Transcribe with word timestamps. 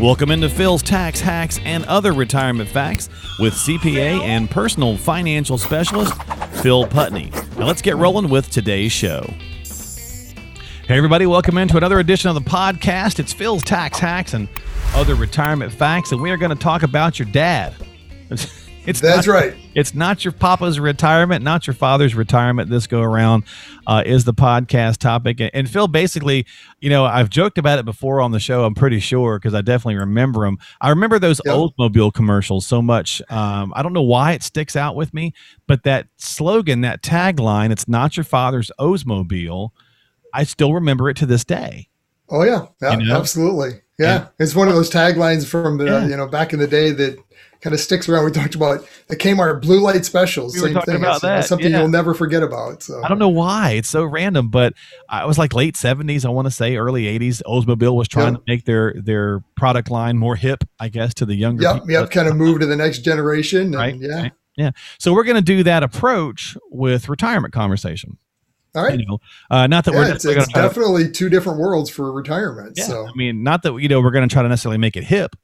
Welcome 0.00 0.32
into 0.32 0.48
Phil's 0.48 0.82
Tax 0.82 1.20
Hacks 1.20 1.60
and 1.64 1.84
Other 1.84 2.12
Retirement 2.12 2.68
Facts 2.68 3.08
with 3.38 3.54
CPA 3.54 4.20
and 4.22 4.50
personal 4.50 4.96
financial 4.96 5.56
specialist 5.58 6.20
Phil 6.60 6.86
Putney. 6.86 7.30
Now 7.56 7.66
let's 7.66 7.82
get 7.82 7.96
rolling 7.96 8.28
with 8.28 8.50
today's 8.50 8.90
show. 8.90 9.22
Hey, 10.88 10.96
everybody, 10.96 11.26
welcome 11.26 11.56
into 11.56 11.76
another 11.76 12.00
edition 12.00 12.28
of 12.30 12.34
the 12.34 12.40
podcast. 12.40 13.20
It's 13.20 13.32
Phil's 13.32 13.62
Tax 13.62 14.00
Hacks 14.00 14.34
and 14.34 14.48
Other 14.94 15.14
Retirement 15.14 15.72
Facts, 15.72 16.10
and 16.10 16.20
we 16.20 16.32
are 16.32 16.36
going 16.36 16.50
to 16.50 16.60
talk 16.60 16.82
about 16.82 17.20
your 17.20 17.28
dad. 17.28 17.74
It's 18.84 19.00
that's 19.00 19.28
not, 19.28 19.32
right. 19.32 19.54
It's 19.74 19.94
not 19.94 20.24
your 20.24 20.32
papa's 20.32 20.80
retirement, 20.80 21.44
not 21.44 21.66
your 21.66 21.74
father's 21.74 22.16
retirement. 22.16 22.68
This 22.68 22.88
go 22.88 23.00
around 23.00 23.44
uh, 23.86 24.02
is 24.04 24.24
the 24.24 24.34
podcast 24.34 24.98
topic. 24.98 25.40
And 25.54 25.70
Phil, 25.70 25.86
basically, 25.86 26.46
you 26.80 26.90
know, 26.90 27.04
I've 27.04 27.30
joked 27.30 27.58
about 27.58 27.78
it 27.78 27.84
before 27.84 28.20
on 28.20 28.32
the 28.32 28.40
show. 28.40 28.64
I'm 28.64 28.74
pretty 28.74 28.98
sure 28.98 29.38
because 29.38 29.54
I 29.54 29.60
definitely 29.60 29.96
remember 29.96 30.44
them. 30.44 30.58
I 30.80 30.88
remember 30.88 31.20
those 31.20 31.40
yep. 31.44 31.54
Oldsmobile 31.54 32.12
commercials 32.12 32.66
so 32.66 32.82
much. 32.82 33.22
Um, 33.30 33.72
I 33.76 33.82
don't 33.82 33.92
know 33.92 34.02
why 34.02 34.32
it 34.32 34.42
sticks 34.42 34.74
out 34.74 34.96
with 34.96 35.14
me, 35.14 35.32
but 35.68 35.84
that 35.84 36.08
slogan, 36.16 36.80
that 36.80 37.02
tagline, 37.02 37.70
"It's 37.70 37.86
not 37.86 38.16
your 38.16 38.24
father's 38.24 38.70
Oldsmobile." 38.80 39.70
I 40.34 40.42
still 40.44 40.74
remember 40.74 41.08
it 41.08 41.16
to 41.18 41.26
this 41.26 41.44
day. 41.44 41.88
Oh 42.28 42.42
yeah, 42.42 42.66
yeah, 42.80 42.98
you 42.98 43.06
know? 43.06 43.16
absolutely. 43.16 43.80
Yeah. 43.98 44.06
yeah. 44.06 44.26
it's 44.38 44.56
one 44.56 44.66
of 44.66 44.74
those 44.74 44.90
taglines 44.90 45.46
from 45.46 45.78
the 45.78 45.84
yeah. 45.84 46.06
you 46.06 46.16
know 46.16 46.26
back 46.26 46.52
in 46.52 46.58
the 46.58 46.66
day 46.66 46.90
that 46.90 47.18
kind 47.62 47.72
of 47.72 47.80
sticks 47.80 48.08
around. 48.08 48.24
We 48.24 48.32
talked 48.32 48.54
about 48.54 48.86
the 49.06 49.16
Kmart 49.16 49.62
blue 49.62 49.80
light 49.80 50.04
specials. 50.04 50.54
We 50.54 50.60
same 50.60 50.80
thing. 50.82 50.96
About 50.96 51.14
it's, 51.14 51.22
that. 51.22 51.44
something 51.46 51.70
yeah. 51.70 51.78
you'll 51.78 51.88
never 51.88 52.12
forget 52.12 52.42
about. 52.42 52.82
So 52.82 53.02
I 53.02 53.08
don't 53.08 53.18
know 53.18 53.28
why 53.28 53.72
it's 53.72 53.88
so 53.88 54.04
random, 54.04 54.48
but 54.48 54.74
I 55.08 55.24
was 55.24 55.38
like 55.38 55.54
late 55.54 55.76
seventies. 55.76 56.24
I 56.24 56.28
want 56.30 56.46
to 56.46 56.50
say 56.50 56.76
early 56.76 57.06
eighties. 57.06 57.42
Oldsmobile 57.46 57.94
was 57.94 58.08
trying 58.08 58.34
to 58.34 58.42
make 58.46 58.64
their 58.64 58.94
their 59.00 59.40
product 59.56 59.90
line 59.90 60.18
more 60.18 60.36
hip, 60.36 60.64
I 60.78 60.88
guess, 60.88 61.14
to 61.14 61.26
the 61.26 61.34
younger. 61.34 61.62
Yep, 61.62 61.82
yep. 61.88 62.10
Kind 62.10 62.28
of 62.28 62.36
move 62.36 62.60
to 62.60 62.66
the 62.66 62.76
next 62.76 62.98
generation. 62.98 63.60
And, 63.62 63.74
right. 63.74 63.96
Yeah. 63.96 64.22
Right. 64.22 64.32
Yeah. 64.56 64.70
So 64.98 65.14
we're 65.14 65.24
going 65.24 65.36
to 65.36 65.40
do 65.40 65.62
that 65.62 65.82
approach 65.82 66.58
with 66.70 67.08
retirement 67.08 67.54
conversation. 67.54 68.18
All 68.74 68.82
right. 68.82 68.98
You 68.98 69.06
know, 69.06 69.18
uh, 69.50 69.66
not 69.66 69.84
that 69.84 69.92
yeah, 69.92 69.98
we're 69.98 70.14
it's, 70.14 70.24
it's 70.24 70.52
definitely 70.52 71.04
to, 71.04 71.10
two 71.10 71.28
different 71.28 71.58
worlds 71.58 71.90
for 71.90 72.10
retirement. 72.12 72.72
Yeah, 72.76 72.84
so 72.84 73.06
I 73.06 73.12
mean, 73.14 73.42
not 73.42 73.62
that 73.62 73.76
you 73.76 73.88
know 73.88 74.00
we're 74.00 74.10
going 74.10 74.28
to 74.28 74.32
try 74.32 74.42
to 74.42 74.48
necessarily 74.48 74.78
make 74.78 74.96
it 74.96 75.04
hip, 75.04 75.36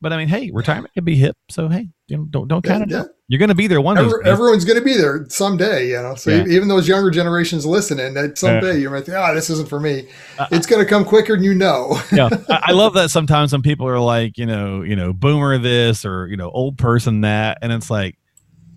but 0.00 0.12
I 0.12 0.16
mean, 0.16 0.28
hey, 0.28 0.50
retirement 0.52 0.92
can 0.94 1.04
be 1.04 1.16
hip. 1.16 1.36
So 1.50 1.68
hey, 1.68 1.88
you 2.08 2.16
know, 2.16 2.24
don't 2.30 2.48
don't 2.48 2.62
count 2.62 2.90
yeah, 2.90 3.00
it. 3.00 3.00
Yeah. 3.00 3.08
You're 3.26 3.38
going 3.38 3.48
to 3.48 3.54
be 3.54 3.66
there 3.66 3.80
one 3.80 3.96
day. 3.96 4.06
Everyone's 4.26 4.66
going 4.66 4.78
to 4.78 4.84
be 4.84 4.98
there 4.98 5.24
someday, 5.30 5.88
you 5.88 6.02
know. 6.02 6.14
So 6.14 6.30
yeah. 6.30 6.44
even 6.46 6.68
those 6.68 6.86
younger 6.86 7.10
generations 7.10 7.64
listening, 7.64 8.12
that 8.14 8.36
someday 8.36 8.78
you 8.78 8.90
might 8.90 9.06
think, 9.06 9.16
"Oh, 9.16 9.34
this 9.34 9.48
isn't 9.48 9.68
for 9.68 9.80
me." 9.80 10.06
Uh, 10.38 10.46
it's 10.50 10.66
going 10.66 10.84
to 10.84 10.88
come 10.88 11.06
quicker 11.06 11.34
than 11.34 11.42
you 11.42 11.54
know. 11.54 11.98
yeah, 12.12 12.28
I, 12.50 12.64
I 12.64 12.72
love 12.72 12.92
that. 12.94 13.10
Sometimes 13.10 13.50
some 13.50 13.62
people 13.62 13.88
are 13.88 13.98
like, 13.98 14.36
you 14.36 14.44
know, 14.44 14.82
you 14.82 14.94
know, 14.94 15.14
boomer 15.14 15.56
this 15.56 16.04
or 16.04 16.26
you 16.28 16.36
know, 16.36 16.50
old 16.50 16.76
person 16.76 17.22
that, 17.22 17.58
and 17.62 17.72
it's 17.72 17.88
like, 17.88 18.18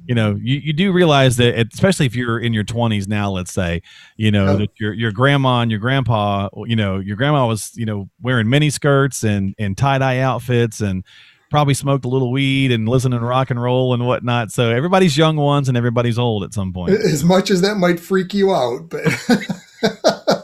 you 0.07 0.15
know, 0.15 0.35
you, 0.41 0.55
you 0.57 0.73
do 0.73 0.91
realize 0.93 1.35
that, 1.37 1.59
it, 1.59 1.67
especially 1.73 2.05
if 2.05 2.15
you're 2.15 2.39
in 2.39 2.53
your 2.53 2.63
20s 2.63 3.07
now, 3.07 3.29
let's 3.29 3.51
say, 3.51 3.81
you 4.15 4.31
know, 4.31 4.55
that 4.57 4.69
your 4.79 4.93
your 4.93 5.11
grandma 5.11 5.59
and 5.59 5.69
your 5.69 5.81
grandpa, 5.81 6.47
you 6.65 6.77
know, 6.77 6.97
your 6.97 7.17
grandma 7.17 7.45
was, 7.45 7.73
you 7.75 7.85
know, 7.85 8.09
wearing 8.21 8.49
mini 8.49 8.69
skirts 8.69 9.23
and 9.23 9.53
and 9.59 9.77
tie 9.77 9.97
dye 9.97 10.19
outfits 10.19 10.79
and 10.79 11.03
probably 11.49 11.73
smoked 11.73 12.05
a 12.05 12.07
little 12.07 12.31
weed 12.31 12.71
and 12.71 12.87
listening 12.87 13.19
to 13.19 13.25
rock 13.25 13.51
and 13.51 13.61
roll 13.61 13.93
and 13.93 14.07
whatnot. 14.07 14.51
So 14.51 14.71
everybody's 14.71 15.17
young 15.17 15.35
ones 15.35 15.67
and 15.67 15.77
everybody's 15.77 16.17
old 16.17 16.43
at 16.43 16.53
some 16.53 16.71
point. 16.71 16.93
As 16.93 17.23
much 17.23 17.51
as 17.51 17.61
that 17.61 17.75
might 17.75 17.99
freak 17.99 18.33
you 18.33 18.53
out, 18.53 18.89
but. 18.89 19.03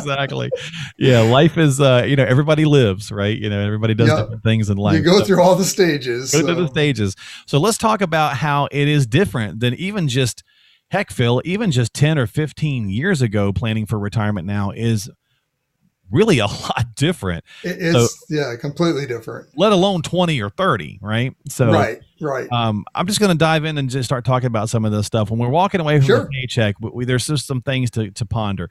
exactly. 0.00 0.50
Yeah, 0.98 1.20
life 1.20 1.58
is 1.58 1.80
uh, 1.80 2.04
you 2.06 2.16
know, 2.16 2.24
everybody 2.24 2.64
lives, 2.64 3.10
right? 3.10 3.36
You 3.36 3.50
know, 3.50 3.60
everybody 3.60 3.94
does 3.94 4.08
yep. 4.08 4.18
different 4.18 4.42
things 4.42 4.70
in 4.70 4.76
life. 4.76 4.96
You 4.96 5.02
go 5.02 5.18
so, 5.18 5.24
through 5.24 5.42
all 5.42 5.54
the 5.54 5.64
stages. 5.64 6.32
Go 6.32 6.40
so. 6.40 6.46
through 6.46 6.62
the 6.62 6.68
stages. 6.68 7.16
So 7.46 7.58
let's 7.58 7.78
talk 7.78 8.00
about 8.00 8.36
how 8.36 8.68
it 8.70 8.88
is 8.88 9.06
different 9.06 9.60
than 9.60 9.74
even 9.74 10.08
just 10.08 10.42
heck, 10.90 11.10
Phil, 11.10 11.40
even 11.44 11.70
just 11.70 11.94
10 11.94 12.18
or 12.18 12.26
15 12.26 12.90
years 12.90 13.22
ago 13.22 13.52
planning 13.52 13.86
for 13.86 13.98
retirement 13.98 14.46
now 14.46 14.70
is 14.70 15.08
really 16.10 16.40
a 16.40 16.46
lot 16.46 16.94
different. 16.96 17.44
It's 17.62 17.92
so, 17.92 18.26
yeah, 18.28 18.56
completely 18.56 19.06
different. 19.06 19.48
Let 19.56 19.72
alone 19.72 20.02
20 20.02 20.40
or 20.42 20.50
30, 20.50 20.98
right? 21.00 21.34
So 21.48 21.70
Right, 21.72 22.00
right. 22.20 22.50
Um, 22.52 22.84
I'm 22.94 23.06
just 23.06 23.20
going 23.20 23.32
to 23.32 23.38
dive 23.38 23.64
in 23.64 23.78
and 23.78 23.88
just 23.88 24.08
start 24.08 24.24
talking 24.24 24.48
about 24.48 24.68
some 24.68 24.84
of 24.84 24.92
this 24.92 25.06
stuff. 25.06 25.30
When 25.30 25.38
we're 25.38 25.48
walking 25.48 25.80
away 25.80 25.98
from 25.98 26.06
sure. 26.06 26.18
the 26.24 26.26
paycheck, 26.26 26.74
we, 26.80 27.04
there's 27.04 27.26
just 27.26 27.46
some 27.46 27.62
things 27.62 27.90
to, 27.92 28.10
to 28.10 28.26
ponder. 28.26 28.68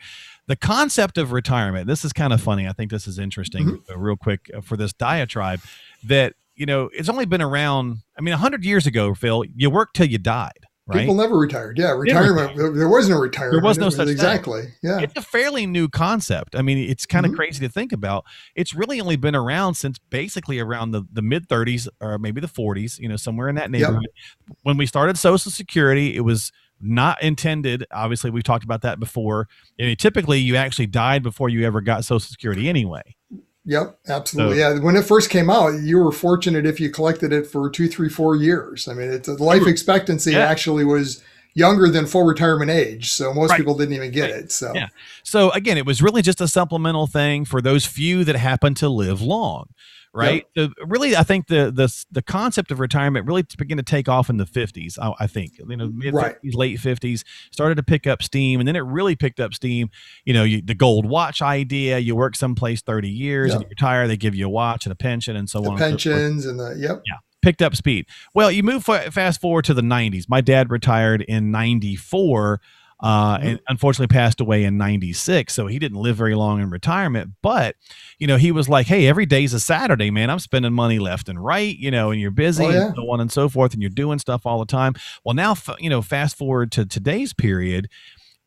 The 0.49 0.55
concept 0.55 1.19
of 1.19 1.31
retirement, 1.31 1.85
this 1.85 2.03
is 2.03 2.11
kind 2.11 2.33
of 2.33 2.41
funny. 2.41 2.67
I 2.67 2.73
think 2.73 2.89
this 2.89 3.07
is 3.07 3.19
interesting, 3.19 3.65
mm-hmm. 3.67 3.93
uh, 3.93 3.97
real 3.97 4.15
quick, 4.15 4.49
uh, 4.51 4.61
for 4.61 4.75
this 4.77 4.91
diatribe 4.93 5.61
that, 6.03 6.33
you 6.55 6.65
know, 6.65 6.89
it's 6.91 7.07
only 7.07 7.25
been 7.25 7.43
around, 7.43 7.99
I 8.17 8.21
mean, 8.21 8.31
100 8.31 8.65
years 8.65 8.87
ago, 8.87 9.13
Phil, 9.13 9.43
you 9.55 9.69
worked 9.69 9.95
till 9.95 10.07
you 10.07 10.17
died. 10.17 10.65
Right? 10.87 11.01
People 11.01 11.13
never 11.13 11.37
retired. 11.37 11.77
Yeah, 11.77 11.91
retirement. 11.91 12.57
There 12.57 12.89
was 12.89 13.07
no 13.07 13.19
retirement. 13.19 13.61
There 13.61 13.61
was 13.61 13.77
no 13.77 13.91
such 13.91 14.07
exactly. 14.07 14.63
Thing. 14.63 14.73
Yeah, 14.81 14.99
it's 15.01 15.15
a 15.15 15.21
fairly 15.21 15.67
new 15.67 15.87
concept. 15.87 16.55
I 16.55 16.63
mean, 16.63 16.79
it's 16.79 17.05
kind 17.05 17.27
of 17.27 17.31
mm-hmm. 17.31 17.37
crazy 17.37 17.67
to 17.67 17.71
think 17.71 17.91
about. 17.91 18.25
It's 18.55 18.73
really 18.73 18.99
only 18.99 19.15
been 19.15 19.35
around 19.35 19.75
since 19.75 19.99
basically 19.99 20.57
around 20.57 20.89
the, 20.89 21.03
the 21.13 21.21
mid 21.21 21.47
30s 21.47 21.87
or 22.01 22.17
maybe 22.17 22.41
the 22.41 22.47
40s. 22.47 22.97
You 22.97 23.07
know, 23.07 23.17
somewhere 23.17 23.49
in 23.49 23.55
that 23.55 23.69
neighborhood. 23.69 24.01
Yep. 24.01 24.57
When 24.63 24.77
we 24.77 24.87
started 24.87 25.15
Social 25.15 25.51
Security, 25.51 26.15
it 26.15 26.21
was 26.21 26.51
not 26.81 27.21
intended. 27.21 27.85
Obviously, 27.91 28.29
we've 28.29 28.43
talked 28.43 28.63
about 28.63 28.81
that 28.81 28.99
before. 28.99 29.47
I 29.79 29.83
mean, 29.83 29.95
typically, 29.97 30.39
you 30.39 30.55
actually 30.55 30.87
died 30.87 31.23
before 31.23 31.49
you 31.49 31.65
ever 31.65 31.81
got 31.81 32.05
Social 32.05 32.19
Security 32.19 32.69
anyway. 32.69 33.15
Yep, 33.65 33.99
absolutely. 34.07 34.57
So, 34.57 34.73
yeah, 34.73 34.79
when 34.79 34.95
it 34.95 35.05
first 35.05 35.29
came 35.29 35.49
out, 35.49 35.79
you 35.81 35.99
were 35.99 36.11
fortunate 36.11 36.65
if 36.65 36.79
you 36.79 36.89
collected 36.89 37.31
it 37.31 37.45
for 37.45 37.69
two, 37.69 37.87
three, 37.87 38.09
four 38.09 38.35
years. 38.35 38.87
I 38.87 38.93
mean, 38.93 39.11
it's 39.11 39.27
life 39.27 39.67
expectancy 39.67 40.31
yeah. 40.31 40.39
actually 40.39 40.85
was 40.85 41.23
younger 41.53 41.89
than 41.89 42.05
full 42.05 42.23
retirement 42.23 42.71
age, 42.71 43.11
so 43.11 43.33
most 43.33 43.49
right. 43.49 43.57
people 43.57 43.75
didn't 43.75 43.95
even 43.95 44.11
get 44.11 44.31
right. 44.31 44.43
it. 44.43 44.51
So 44.51 44.71
yeah. 44.73 44.87
So 45.23 45.51
again, 45.51 45.77
it 45.77 45.85
was 45.85 46.01
really 46.01 46.21
just 46.21 46.41
a 46.41 46.47
supplemental 46.47 47.07
thing 47.07 47.45
for 47.45 47.61
those 47.61 47.85
few 47.85 48.23
that 48.25 48.35
happen 48.35 48.73
to 48.75 48.89
live 48.89 49.21
long 49.21 49.69
right? 50.13 50.45
Yep. 50.55 50.71
So 50.77 50.85
really, 50.85 51.15
I 51.15 51.23
think 51.23 51.47
the 51.47 51.71
the 51.71 52.05
the 52.11 52.21
concept 52.21 52.71
of 52.71 52.79
retirement 52.79 53.25
really 53.25 53.43
began 53.57 53.77
to 53.77 53.83
take 53.83 54.09
off 54.09 54.29
in 54.29 54.37
the 54.37 54.45
fifties. 54.45 54.97
I, 54.99 55.13
I, 55.19 55.27
think 55.27 55.53
you 55.57 55.77
know 55.77 55.87
mid 55.87 56.13
fifties, 56.13 56.15
right. 56.15 56.55
late 56.55 56.79
fifties 56.79 57.23
started 57.51 57.75
to 57.75 57.83
pick 57.83 58.07
up 58.07 58.23
steam, 58.23 58.59
and 58.59 58.67
then 58.67 58.75
it 58.75 58.81
really 58.81 59.15
picked 59.15 59.39
up 59.39 59.53
steam. 59.53 59.89
You 60.25 60.33
know, 60.33 60.43
you, 60.43 60.61
the 60.61 60.75
gold 60.75 61.05
watch 61.05 61.41
idea. 61.41 61.99
You 61.99 62.15
work 62.15 62.35
someplace 62.35 62.81
thirty 62.81 63.09
years 63.09 63.49
yep. 63.49 63.55
and 63.55 63.63
you 63.63 63.69
retire, 63.69 64.07
they 64.07 64.17
give 64.17 64.35
you 64.35 64.47
a 64.47 64.49
watch 64.49 64.85
and 64.85 64.93
a 64.93 64.95
pension 64.95 65.35
and 65.35 65.49
so 65.49 65.61
the 65.61 65.69
on. 65.71 65.77
Pensions 65.77 66.45
and, 66.45 66.59
so 66.59 66.65
and 66.65 66.77
the 66.77 66.81
yep. 66.81 67.01
Yeah 67.05 67.17
picked 67.41 67.61
up 67.61 67.75
speed. 67.75 68.05
Well, 68.33 68.51
you 68.51 68.63
move 68.63 68.83
fast 68.83 69.41
forward 69.41 69.65
to 69.65 69.73
the 69.73 69.81
90s. 69.81 70.25
My 70.27 70.41
dad 70.41 70.71
retired 70.71 71.21
in 71.21 71.51
94 71.51 72.61
uh, 73.01 73.37
mm-hmm. 73.37 73.47
and 73.47 73.59
unfortunately 73.69 74.13
passed 74.13 74.41
away 74.41 74.65
in 74.65 74.77
96 74.77 75.53
so 75.53 75.67
he 75.67 75.79
didn't 75.79 75.99
live 75.99 76.17
very 76.17 76.35
long 76.35 76.59
in 76.59 76.69
retirement 76.69 77.31
but 77.41 77.77
you 78.17 78.27
know 78.27 78.35
he 78.35 78.51
was 78.51 78.67
like 78.67 78.87
hey 78.87 79.07
every 79.07 79.25
day's 79.25 79.53
a 79.53 79.59
saturday 79.59 80.11
man 80.11 80.29
i'm 80.29 80.39
spending 80.39 80.73
money 80.73 80.99
left 80.99 81.29
and 81.29 81.41
right 81.41 81.77
you 81.77 81.89
know 81.91 82.11
and 82.11 82.19
you're 82.19 82.29
busy 82.29 82.65
oh, 82.65 82.69
yeah. 82.69 82.87
and 82.87 82.95
so 82.95 83.09
on 83.09 83.21
and 83.21 83.31
so 83.31 83.47
forth 83.47 83.73
and 83.73 83.81
you're 83.81 83.89
doing 83.89 84.19
stuff 84.19 84.45
all 84.45 84.59
the 84.59 84.65
time 84.65 84.93
well 85.23 85.33
now 85.33 85.55
you 85.79 85.89
know 85.89 86.01
fast 86.01 86.37
forward 86.37 86.71
to 86.73 86.85
today's 86.85 87.33
period 87.33 87.87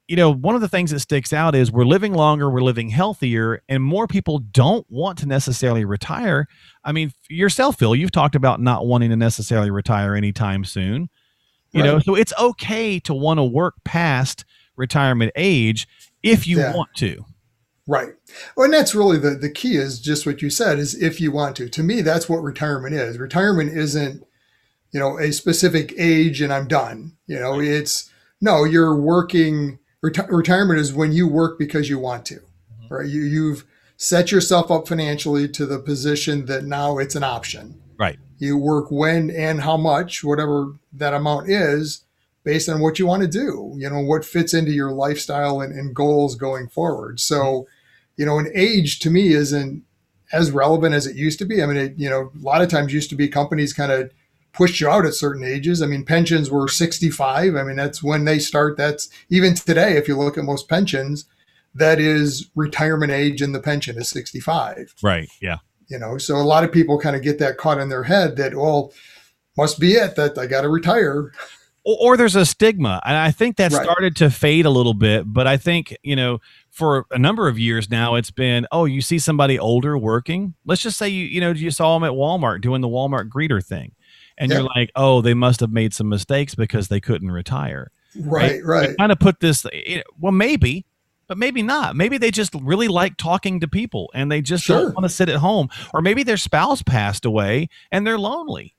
you 0.09 0.17
know, 0.17 0.33
one 0.33 0.55
of 0.55 0.61
the 0.61 0.69
things 0.69 0.91
that 0.91 1.01
sticks 1.01 1.33
out 1.33 1.55
is 1.55 1.71
we're 1.71 1.85
living 1.85 2.13
longer, 2.13 2.51
we're 2.51 2.61
living 2.61 2.89
healthier, 2.89 3.63
and 3.69 3.83
more 3.83 4.07
people 4.07 4.39
don't 4.39 4.87
want 4.91 5.19
to 5.19 5.27
necessarily 5.27 5.85
retire. 5.85 6.47
I 6.85 6.93
mean, 6.93 7.13
yourself, 7.29 7.79
Phil, 7.79 7.95
you've 7.95 8.11
talked 8.11 8.35
about 8.35 8.61
not 8.61 8.87
wanting 8.87 9.11
to 9.11 9.17
necessarily 9.17 9.71
retire 9.71 10.15
anytime 10.15 10.65
soon. 10.65 11.09
You 11.73 11.83
right. 11.83 11.87
know, 11.87 11.99
so 12.01 12.15
it's 12.15 12.33
okay 12.39 12.99
to 13.01 13.15
want 13.15 13.39
to 13.39 13.45
work 13.45 13.77
past 13.85 14.45
retirement 14.77 15.33
age 15.37 15.87
if 16.23 16.47
you 16.47 16.59
yeah. 16.59 16.75
want 16.75 16.91
to. 16.97 17.25
Right. 17.87 18.11
Well, 18.57 18.65
and 18.65 18.75
that's 18.75 18.95
really 18.95 19.19
the, 19.19 19.31
the 19.31 19.51
key 19.51 19.77
is 19.77 20.01
just 20.01 20.25
what 20.27 20.43
you 20.43 20.51
said 20.51 20.79
is 20.79 21.01
if 21.01 21.21
you 21.21 21.33
want 21.33 21.57
to. 21.57 21.69
To 21.69 21.83
me, 21.83 22.01
that's 22.01 22.29
what 22.29 22.43
retirement 22.43 22.95
is. 22.95 23.19
Retirement 23.19 23.77
isn't, 23.77 24.25
you 24.93 25.01
know, 25.01 25.19
a 25.19 25.33
specific 25.33 25.93
age 25.99 26.41
and 26.41 26.53
I'm 26.53 26.69
done. 26.69 27.17
You 27.27 27.41
know, 27.41 27.61
it's 27.61 28.11
no, 28.41 28.65
you're 28.65 28.95
working. 28.95 29.79
Reti- 30.05 30.29
retirement 30.29 30.81
is 30.81 30.93
when 30.93 31.13
you 31.13 31.29
work 31.29 31.59
because 31.59 31.89
you 31.89 31.99
want 31.99 32.27
to, 32.27 32.37
mm-hmm. 32.37 32.95
right? 32.95 33.09
You, 33.09 33.23
you've 33.23 33.65
set 33.97 34.33
yourself 34.33 34.71
up 34.71 34.89
financially 34.89 35.49
to 35.49 35.65
the 35.65 35.79
position 35.79 36.47
that 36.47 36.65
now 36.65 36.99
it's 36.99 37.15
an 37.15 37.23
option. 37.23 37.81
Right. 37.99 38.19
You 38.39 38.59
work 38.59 38.91
when 38.91 39.31
and 39.31 39.61
how 39.61 39.77
much, 39.77 40.25
whatever 40.25 40.75
that 40.93 41.15
amount 41.15 41.49
is, 41.49 42.05
based 42.45 42.69
on 42.69 42.81
what 42.81 42.99
you 42.99 43.07
want 43.07 43.23
to 43.23 43.29
do, 43.29 43.75
you 43.77 43.89
know, 43.89 44.01
what 44.01 44.25
fits 44.25 44.53
into 44.53 44.73
your 44.73 44.91
lifestyle 44.91 45.61
and, 45.61 45.73
and 45.73 45.95
goals 45.95 46.35
going 46.35 46.69
forward. 46.69 47.21
So, 47.21 47.69
you 48.17 48.27
know, 48.27 48.41
an 48.41 48.51
age 48.55 48.99
to 49.01 49.11
me 49.11 49.33
isn't 49.33 49.85
as 50.33 50.51
relevant 50.51 50.95
as 50.95 51.07
it 51.07 51.15
used 51.15 51.39
to 51.39 51.45
be. 51.45 51.63
I 51.63 51.67
mean, 51.67 51.77
it, 51.77 51.95
you 51.97 52.11
know, 52.11 52.33
a 52.35 52.43
lot 52.43 52.63
of 52.63 52.69
times 52.69 52.93
used 52.93 53.11
to 53.11 53.17
be 53.17 53.29
companies 53.29 53.73
kind 53.73 53.93
of 53.93 54.11
pushed 54.53 54.81
you 54.81 54.89
out 54.89 55.07
at 55.07 55.15
certain 55.15 55.45
ages. 55.45 55.83
I 55.83 55.87
mean, 55.87 56.05
pensions 56.05 56.51
were 56.51 56.69
65. 56.69 57.57
I 57.57 57.63
mean, 57.63 57.77
that's 57.77 58.03
when 58.03 58.25
they 58.25 58.39
start. 58.39 58.77
That's 58.77 59.09
even 59.31 59.55
today, 59.55 59.97
if 59.97 60.09
you 60.09 60.17
look 60.17 60.37
at 60.37 60.45
most 60.45 60.69
pensions, 60.69 61.27
that 61.75 61.99
is 61.99 62.51
retirement 62.55 63.13
age 63.13 63.41
and 63.41 63.55
the 63.55 63.61
pension 63.61 63.97
is 63.97 64.09
65. 64.11 64.95
Right. 65.03 65.29
Yeah 65.41 65.59
You 65.89 65.99
know, 65.99 66.19
so 66.19 66.37
a 66.37 66.43
lot 66.43 66.65
of 66.65 66.73
people 66.73 66.99
kind 66.99 67.17
of 67.17 67.23
get 67.23 67.39
that 67.39 67.57
caught 67.57 67.79
in 67.79 67.89
their 67.89 68.05
head 68.05 68.37
that, 68.37 68.55
well, 68.55 68.93
must 69.57 69.81
be 69.81 69.93
it 69.93 70.17
that 70.17 70.39
I 70.39 70.47
got 70.47 70.63
to 70.63 70.69
retire. 70.69 71.33
Or, 71.85 71.97
or, 72.01 72.17
there's 72.17 72.37
a 72.37 72.47
stigma. 72.47 73.01
And 73.05 73.17
I 73.17 73.31
think 73.33 73.57
that 73.57 73.73
right. 73.73 73.83
started 73.83 74.17
to 74.17 74.31
fade 74.31 74.67
a 74.67 74.71
little 74.71 74.95
bit. 74.95 75.25
But 75.27 75.47
I 75.47 75.57
think, 75.57 75.97
you 76.03 76.15
know, 76.15 76.41
for 76.71 77.07
a 77.11 77.19
number 77.19 77.49
of 77.49 77.59
years 77.59 77.91
now, 77.91 78.15
it's 78.15 78.31
been, 78.31 78.67
oh, 78.71 78.85
you 78.85 79.01
see 79.01 79.19
somebody 79.19 79.59
older 79.59 79.99
working. 79.99 80.55
Let's 80.65 80.81
just 80.81 80.97
say 80.97 81.09
you, 81.09 81.25
you 81.25 81.41
know, 81.41 81.51
you 81.51 81.71
saw 81.71 81.99
them 81.99 82.05
at 82.05 82.13
Walmart 82.13 82.61
doing 82.61 82.83
the 82.83 82.89
Walmart 82.89 83.29
greeter 83.29 83.65
thing. 83.65 83.93
And 84.39 84.51
you're 84.51 84.63
like, 84.63 84.91
oh, 84.97 85.21
they 85.21 85.35
must 85.35 85.61
have 85.61 85.71
made 85.71 85.95
some 85.95 86.09
mistakes 86.09 86.55
because 86.55 86.89
they 86.89 87.01
couldn't 87.01 87.31
retire. 87.31 87.91
Right, 88.17 88.63
right. 88.65 88.89
right. 88.89 88.97
Kind 88.99 89.13
of 89.13 89.19
put 89.19 89.41
this, 89.41 89.65
well, 90.19 90.33
maybe, 90.33 90.87
but 91.29 91.39
maybe 91.39 91.63
not. 91.63 91.97
Maybe 91.97 92.19
they 92.19 92.31
just 92.31 92.55
really 92.55 92.89
like 92.89 93.17
talking 93.17 93.61
to 93.61 93.69
people 93.69 94.11
and 94.15 94.31
they 94.31 94.43
just 94.43 94.65
sure. 94.65 94.83
don't 94.83 94.95
want 94.95 95.05
to 95.05 95.09
sit 95.09 95.29
at 95.29 95.37
home. 95.37 95.69
Or 95.95 96.03
maybe 96.03 96.23
their 96.23 96.37
spouse 96.37 96.83
passed 96.83 97.25
away 97.25 97.69
and 97.91 98.07
they're 98.07 98.19
lonely. 98.19 98.75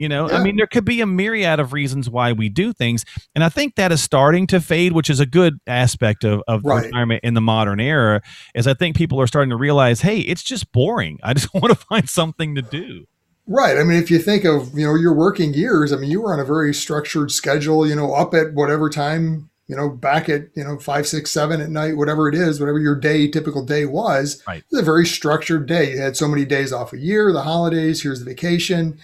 You 0.00 0.08
know, 0.08 0.30
yeah. 0.30 0.38
I 0.38 0.42
mean, 0.42 0.56
there 0.56 0.66
could 0.66 0.86
be 0.86 1.02
a 1.02 1.06
myriad 1.06 1.60
of 1.60 1.74
reasons 1.74 2.08
why 2.08 2.32
we 2.32 2.48
do 2.48 2.72
things. 2.72 3.04
And 3.34 3.44
I 3.44 3.50
think 3.50 3.74
that 3.74 3.92
is 3.92 4.02
starting 4.02 4.46
to 4.46 4.58
fade, 4.58 4.92
which 4.92 5.10
is 5.10 5.20
a 5.20 5.26
good 5.26 5.60
aspect 5.66 6.24
of, 6.24 6.42
of 6.48 6.64
right. 6.64 6.86
retirement 6.86 7.20
in 7.22 7.34
the 7.34 7.42
modern 7.42 7.80
era, 7.80 8.22
is 8.54 8.66
I 8.66 8.72
think 8.72 8.96
people 8.96 9.20
are 9.20 9.26
starting 9.26 9.50
to 9.50 9.56
realize, 9.56 10.00
hey, 10.00 10.20
it's 10.20 10.42
just 10.42 10.72
boring. 10.72 11.18
I 11.22 11.34
just 11.34 11.52
want 11.54 11.66
to 11.66 11.74
find 11.74 12.08
something 12.08 12.54
to 12.54 12.62
do. 12.62 13.04
Right. 13.52 13.76
I 13.76 13.82
mean, 13.82 14.00
if 14.00 14.12
you 14.12 14.20
think 14.20 14.44
of, 14.44 14.78
you 14.78 14.86
know, 14.86 14.94
your 14.94 15.12
working 15.12 15.52
years, 15.52 15.92
I 15.92 15.96
mean, 15.96 16.08
you 16.08 16.20
were 16.20 16.32
on 16.32 16.38
a 16.38 16.44
very 16.44 16.72
structured 16.72 17.32
schedule, 17.32 17.84
you 17.84 17.96
know, 17.96 18.14
up 18.14 18.32
at 18.32 18.54
whatever 18.54 18.88
time, 18.88 19.50
you 19.66 19.74
know, 19.74 19.88
back 19.88 20.28
at, 20.28 20.50
you 20.54 20.62
know, 20.62 20.78
five, 20.78 21.08
six, 21.08 21.32
seven 21.32 21.60
at 21.60 21.68
night, 21.68 21.96
whatever 21.96 22.28
it 22.28 22.36
is, 22.36 22.60
whatever 22.60 22.78
your 22.78 22.94
day, 22.94 23.26
typical 23.26 23.64
day 23.64 23.86
was. 23.86 24.40
Right. 24.46 24.62
It's 24.70 24.80
a 24.80 24.84
very 24.84 25.04
structured 25.04 25.66
day. 25.66 25.94
You 25.94 26.00
had 26.00 26.16
so 26.16 26.28
many 26.28 26.44
days 26.44 26.72
off 26.72 26.92
a 26.92 26.98
year, 26.98 27.32
the 27.32 27.42
holidays, 27.42 28.02
here's 28.02 28.20
the 28.20 28.24
vacation, 28.24 29.00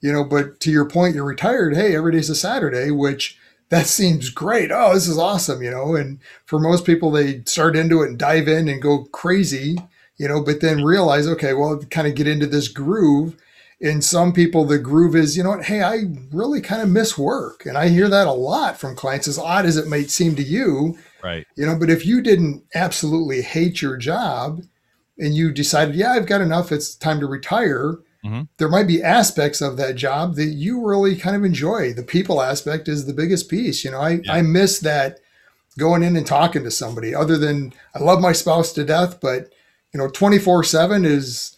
you 0.00 0.12
know, 0.12 0.24
but 0.24 0.58
to 0.60 0.72
your 0.72 0.88
point, 0.88 1.14
you're 1.14 1.22
retired. 1.22 1.76
Hey, 1.76 1.94
every 1.94 2.10
day's 2.10 2.28
a 2.28 2.34
Saturday, 2.34 2.90
which 2.90 3.38
that 3.68 3.86
seems 3.86 4.28
great. 4.28 4.72
Oh, 4.72 4.92
this 4.92 5.06
is 5.06 5.18
awesome, 5.18 5.62
you 5.62 5.70
know. 5.70 5.94
And 5.94 6.18
for 6.46 6.58
most 6.58 6.84
people, 6.84 7.12
they 7.12 7.44
start 7.44 7.76
into 7.76 8.02
it 8.02 8.08
and 8.08 8.18
dive 8.18 8.48
in 8.48 8.68
and 8.68 8.82
go 8.82 9.04
crazy, 9.12 9.78
you 10.16 10.26
know, 10.26 10.42
but 10.42 10.60
then 10.60 10.82
realize, 10.82 11.28
okay, 11.28 11.54
well, 11.54 11.78
kind 11.92 12.08
of 12.08 12.16
get 12.16 12.26
into 12.26 12.48
this 12.48 12.66
groove 12.66 13.36
in 13.80 14.00
some 14.00 14.32
people 14.32 14.64
the 14.64 14.78
groove 14.78 15.16
is 15.16 15.36
you 15.36 15.42
know 15.42 15.50
what 15.50 15.64
hey 15.64 15.82
i 15.82 16.04
really 16.32 16.60
kind 16.60 16.82
of 16.82 16.88
miss 16.88 17.18
work. 17.18 17.66
And 17.66 17.76
i 17.76 17.88
hear 17.88 18.08
that 18.08 18.26
a 18.26 18.32
lot 18.32 18.78
from 18.78 18.96
clients 18.96 19.28
as 19.28 19.38
odd 19.38 19.66
as 19.66 19.76
it 19.76 19.88
might 19.88 20.10
seem 20.10 20.34
to 20.36 20.42
you. 20.42 20.98
Right. 21.22 21.46
You 21.56 21.66
know 21.66 21.78
but 21.78 21.90
if 21.90 22.06
you 22.06 22.20
didn't 22.20 22.64
absolutely 22.74 23.42
hate 23.42 23.82
your 23.82 23.96
job 23.96 24.62
and 25.18 25.34
you 25.34 25.52
decided 25.52 25.94
yeah 25.94 26.12
i've 26.12 26.26
got 26.26 26.40
enough 26.40 26.72
it's 26.72 26.94
time 26.94 27.20
to 27.20 27.26
retire 27.26 27.98
mm-hmm. 28.24 28.42
there 28.58 28.68
might 28.68 28.86
be 28.86 29.02
aspects 29.02 29.60
of 29.60 29.76
that 29.76 29.96
job 29.96 30.34
that 30.36 30.46
you 30.46 30.84
really 30.84 31.16
kind 31.16 31.36
of 31.36 31.44
enjoy. 31.44 31.92
The 31.92 32.02
people 32.02 32.42
aspect 32.42 32.88
is 32.88 33.06
the 33.06 33.14
biggest 33.14 33.48
piece. 33.48 33.84
You 33.84 33.90
know 33.90 34.00
i, 34.00 34.20
yeah. 34.22 34.34
I 34.34 34.42
miss 34.42 34.78
that 34.80 35.18
going 35.78 36.02
in 36.02 36.16
and 36.16 36.26
talking 36.26 36.62
to 36.62 36.70
somebody 36.70 37.14
other 37.14 37.36
than 37.36 37.72
i 37.94 37.98
love 37.98 38.20
my 38.20 38.30
spouse 38.30 38.72
to 38.72 38.84
death 38.84 39.20
but 39.20 39.52
you 39.92 39.98
know 39.98 40.08
24 40.08 40.62
7 40.62 41.04
is 41.04 41.53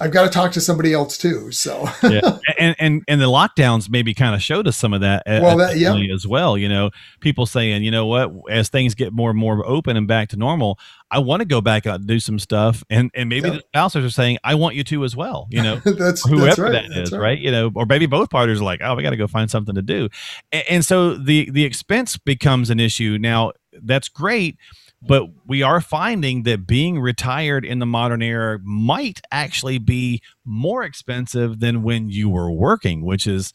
I've 0.00 0.12
got 0.12 0.22
to 0.24 0.30
talk 0.30 0.52
to 0.52 0.60
somebody 0.60 0.92
else 0.92 1.18
too. 1.18 1.50
So 1.50 1.88
yeah, 2.04 2.38
and 2.58 2.76
and 2.78 3.02
and 3.08 3.20
the 3.20 3.26
lockdowns 3.26 3.90
maybe 3.90 4.14
kind 4.14 4.34
of 4.34 4.42
showed 4.42 4.68
us 4.68 4.76
some 4.76 4.94
of 4.94 5.00
that. 5.00 5.24
Well, 5.26 5.56
that 5.56 5.76
yeah, 5.76 5.96
as 6.14 6.26
well. 6.26 6.56
You 6.56 6.68
know, 6.68 6.90
people 7.20 7.46
saying, 7.46 7.82
you 7.82 7.90
know 7.90 8.06
what, 8.06 8.32
as 8.48 8.68
things 8.68 8.94
get 8.94 9.12
more 9.12 9.30
and 9.30 9.38
more 9.38 9.66
open 9.66 9.96
and 9.96 10.06
back 10.06 10.28
to 10.30 10.36
normal, 10.36 10.78
I 11.10 11.18
want 11.18 11.40
to 11.40 11.46
go 11.46 11.60
back 11.60 11.86
out 11.86 11.96
and 11.96 12.06
do 12.06 12.20
some 12.20 12.38
stuff, 12.38 12.84
and 12.88 13.10
and 13.14 13.28
maybe 13.28 13.50
the 13.50 13.60
spouses 13.60 14.04
are 14.04 14.10
saying, 14.10 14.38
I 14.44 14.54
want 14.54 14.76
you 14.76 14.84
to 14.84 15.02
as 15.02 15.16
well. 15.16 15.48
You 15.50 15.62
know, 15.62 15.76
that's 15.84 16.28
whoever 16.28 16.46
that's 16.46 16.58
right. 16.58 16.72
that 16.72 17.02
is, 17.02 17.12
right. 17.12 17.20
right. 17.20 17.38
You 17.38 17.50
know, 17.50 17.72
or 17.74 17.84
maybe 17.84 18.06
both 18.06 18.30
parties 18.30 18.60
are 18.60 18.64
like, 18.64 18.80
oh, 18.82 18.94
we 18.94 19.02
got 19.02 19.10
to 19.10 19.16
go 19.16 19.26
find 19.26 19.50
something 19.50 19.74
to 19.74 19.82
do, 19.82 20.08
and, 20.52 20.64
and 20.70 20.84
so 20.84 21.14
the 21.14 21.50
the 21.50 21.64
expense 21.64 22.16
becomes 22.16 22.70
an 22.70 22.78
issue 22.78 23.18
now. 23.20 23.52
That's 23.80 24.08
great 24.08 24.56
but 25.00 25.24
we 25.46 25.62
are 25.62 25.80
finding 25.80 26.42
that 26.42 26.66
being 26.66 27.00
retired 27.00 27.64
in 27.64 27.78
the 27.78 27.86
modern 27.86 28.22
era 28.22 28.58
might 28.62 29.20
actually 29.30 29.78
be 29.78 30.20
more 30.44 30.82
expensive 30.82 31.60
than 31.60 31.82
when 31.82 32.10
you 32.10 32.28
were 32.28 32.50
working, 32.50 33.04
which 33.04 33.26
is 33.26 33.52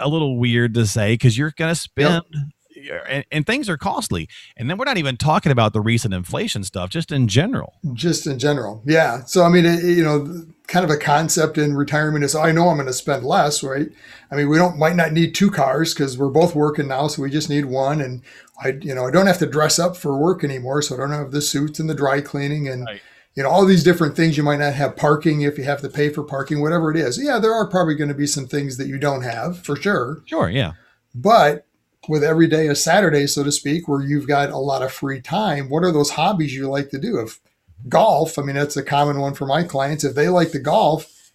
a 0.00 0.08
little 0.08 0.38
weird 0.38 0.74
to 0.74 0.86
say 0.86 1.14
because 1.14 1.38
you're 1.38 1.52
going 1.56 1.72
to 1.72 1.80
spend 1.80 2.24
yep 2.32 2.42
Uh, 2.90 2.98
and, 3.08 3.24
and, 3.30 3.46
things 3.46 3.68
are 3.68 3.76
costly. 3.76 4.28
And 4.56 4.68
then 4.68 4.78
we're 4.78 4.84
not 4.84 4.98
even 4.98 5.16
talking 5.16 5.52
about 5.52 5.72
the 5.72 5.80
recent 5.80 6.14
inflation 6.14 6.64
stuff, 6.64 6.90
just 6.90 7.12
in 7.12 7.28
general. 7.28 7.74
Just 7.92 8.26
in 8.26 8.38
general, 8.38 8.82
yeah. 8.84 9.24
So 9.24 9.44
I 9.44 9.48
mean, 9.48 9.64
it, 9.64 9.84
you 9.84 10.02
know, 10.02 10.44
kind 10.66 10.84
of 10.84 10.90
a 10.90 10.96
concept 10.96 11.58
in 11.58 11.74
retirement 11.74 12.24
is, 12.24 12.34
oh, 12.34 12.42
I 12.42 12.52
know 12.52 12.68
I'm 12.68 12.76
going 12.76 12.86
to 12.86 12.92
spend 12.92 13.24
less, 13.24 13.62
right? 13.62 13.88
I 14.30 14.36
mean, 14.36 14.48
we 14.48 14.56
don't 14.56 14.78
might 14.78 14.96
not 14.96 15.12
need 15.12 15.34
two 15.34 15.50
cars 15.50 15.94
because 15.94 16.18
we're 16.18 16.28
both 16.28 16.54
working 16.54 16.88
now, 16.88 17.08
so 17.08 17.22
we 17.22 17.30
just 17.30 17.50
need 17.50 17.66
one. 17.66 18.00
And 18.00 18.22
I, 18.62 18.78
you 18.80 18.94
know, 18.94 19.06
I 19.06 19.10
don't 19.10 19.26
have 19.26 19.38
to 19.38 19.46
dress 19.46 19.78
up 19.78 19.96
for 19.96 20.16
work 20.16 20.44
anymore, 20.44 20.82
so 20.82 20.94
I 20.94 20.98
don't 20.98 21.10
have 21.10 21.30
the 21.30 21.42
suits 21.42 21.78
and 21.78 21.88
the 21.88 21.94
dry 21.94 22.20
cleaning 22.20 22.68
and. 22.68 22.84
Right 22.86 23.00
you 23.34 23.42
know 23.42 23.48
all 23.48 23.66
these 23.66 23.82
different 23.82 24.16
things 24.16 24.36
you 24.36 24.42
might 24.42 24.58
not 24.58 24.74
have 24.74 24.96
parking 24.96 25.42
if 25.42 25.58
you 25.58 25.64
have 25.64 25.80
to 25.80 25.88
pay 25.88 26.08
for 26.08 26.22
parking 26.22 26.60
whatever 26.60 26.90
it 26.90 26.96
is 26.96 27.20
yeah 27.22 27.38
there 27.38 27.52
are 27.52 27.68
probably 27.68 27.94
going 27.94 28.08
to 28.08 28.14
be 28.14 28.26
some 28.26 28.46
things 28.46 28.76
that 28.76 28.86
you 28.86 28.98
don't 28.98 29.22
have 29.22 29.58
for 29.58 29.76
sure 29.76 30.22
sure 30.24 30.48
yeah 30.48 30.72
but 31.14 31.66
with 32.08 32.24
every 32.24 32.46
day 32.46 32.68
a 32.68 32.74
Saturday, 32.74 33.26
so 33.26 33.44
to 33.44 33.52
speak, 33.52 33.88
where 33.88 34.02
you've 34.02 34.28
got 34.28 34.50
a 34.50 34.58
lot 34.58 34.82
of 34.82 34.92
free 34.92 35.20
time, 35.20 35.68
what 35.68 35.84
are 35.84 35.92
those 35.92 36.10
hobbies 36.10 36.54
you 36.54 36.68
like 36.68 36.90
to 36.90 36.98
do? 36.98 37.18
If 37.18 37.40
golf, 37.88 38.38
I 38.38 38.42
mean, 38.42 38.56
that's 38.56 38.76
a 38.76 38.82
common 38.82 39.20
one 39.20 39.34
for 39.34 39.46
my 39.46 39.62
clients. 39.62 40.04
If 40.04 40.14
they 40.14 40.28
like 40.28 40.52
to 40.52 40.58
golf, 40.58 41.32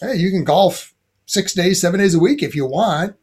hey, 0.00 0.16
you 0.16 0.30
can 0.30 0.44
golf 0.44 0.94
six 1.26 1.54
days, 1.54 1.80
seven 1.80 2.00
days 2.00 2.14
a 2.14 2.18
week 2.18 2.42
if 2.42 2.54
you 2.54 2.66
want. 2.66 3.16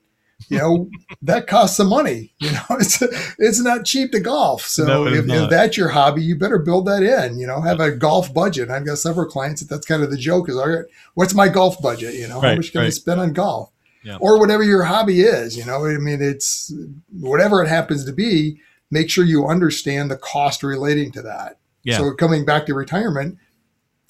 You 0.47 0.57
know, 0.57 0.89
that 1.21 1.47
costs 1.47 1.75
some 1.75 1.89
money. 1.89 2.33
You 2.39 2.51
know, 2.51 2.63
it's 2.71 3.01
it's 3.37 3.61
not 3.61 3.85
cheap 3.85 4.11
to 4.13 4.19
golf. 4.19 4.63
So 4.63 5.07
if, 5.07 5.27
if, 5.27 5.49
that's 5.49 5.75
your 5.75 5.89
hobby, 5.89 6.23
you 6.23 6.37
better 6.37 6.59
build 6.59 6.85
that 6.87 7.03
in. 7.03 7.39
You 7.39 7.47
know, 7.47 7.61
have 7.61 7.81
a 7.81 7.91
golf 7.91 8.33
budget. 8.33 8.69
I've 8.69 8.85
got 8.85 8.99
several 8.99 9.29
clients 9.29 9.61
that 9.61 9.73
that's 9.73 9.85
kind 9.85 10.01
of 10.01 10.11
the 10.11 10.17
joke 10.17 10.49
is, 10.49 10.55
all 10.55 10.69
right, 10.69 10.85
what's 11.13 11.33
my 11.33 11.49
golf 11.49 11.81
budget? 11.81 12.15
You 12.15 12.27
know, 12.27 12.39
right, 12.39 12.51
how 12.51 12.55
much 12.55 12.71
can 12.71 12.81
right. 12.81 12.87
I 12.87 12.91
spend 12.91 13.19
on 13.19 13.33
golf? 13.33 13.71
Yeah. 14.03 14.17
or 14.19 14.39
whatever 14.39 14.63
your 14.63 14.83
hobby 14.83 15.21
is. 15.21 15.57
You 15.57 15.65
know, 15.65 15.85
I 15.85 15.97
mean, 15.97 16.21
it's 16.21 16.73
whatever 17.11 17.63
it 17.63 17.67
happens 17.67 18.05
to 18.05 18.13
be. 18.13 18.61
Make 18.91 19.09
sure 19.09 19.23
you 19.23 19.47
understand 19.47 20.09
the 20.09 20.17
cost 20.17 20.63
relating 20.63 21.11
to 21.13 21.21
that. 21.21 21.59
Yeah. 21.83 21.97
So 21.97 22.13
coming 22.13 22.45
back 22.45 22.65
to 22.65 22.73
retirement, 22.73 23.37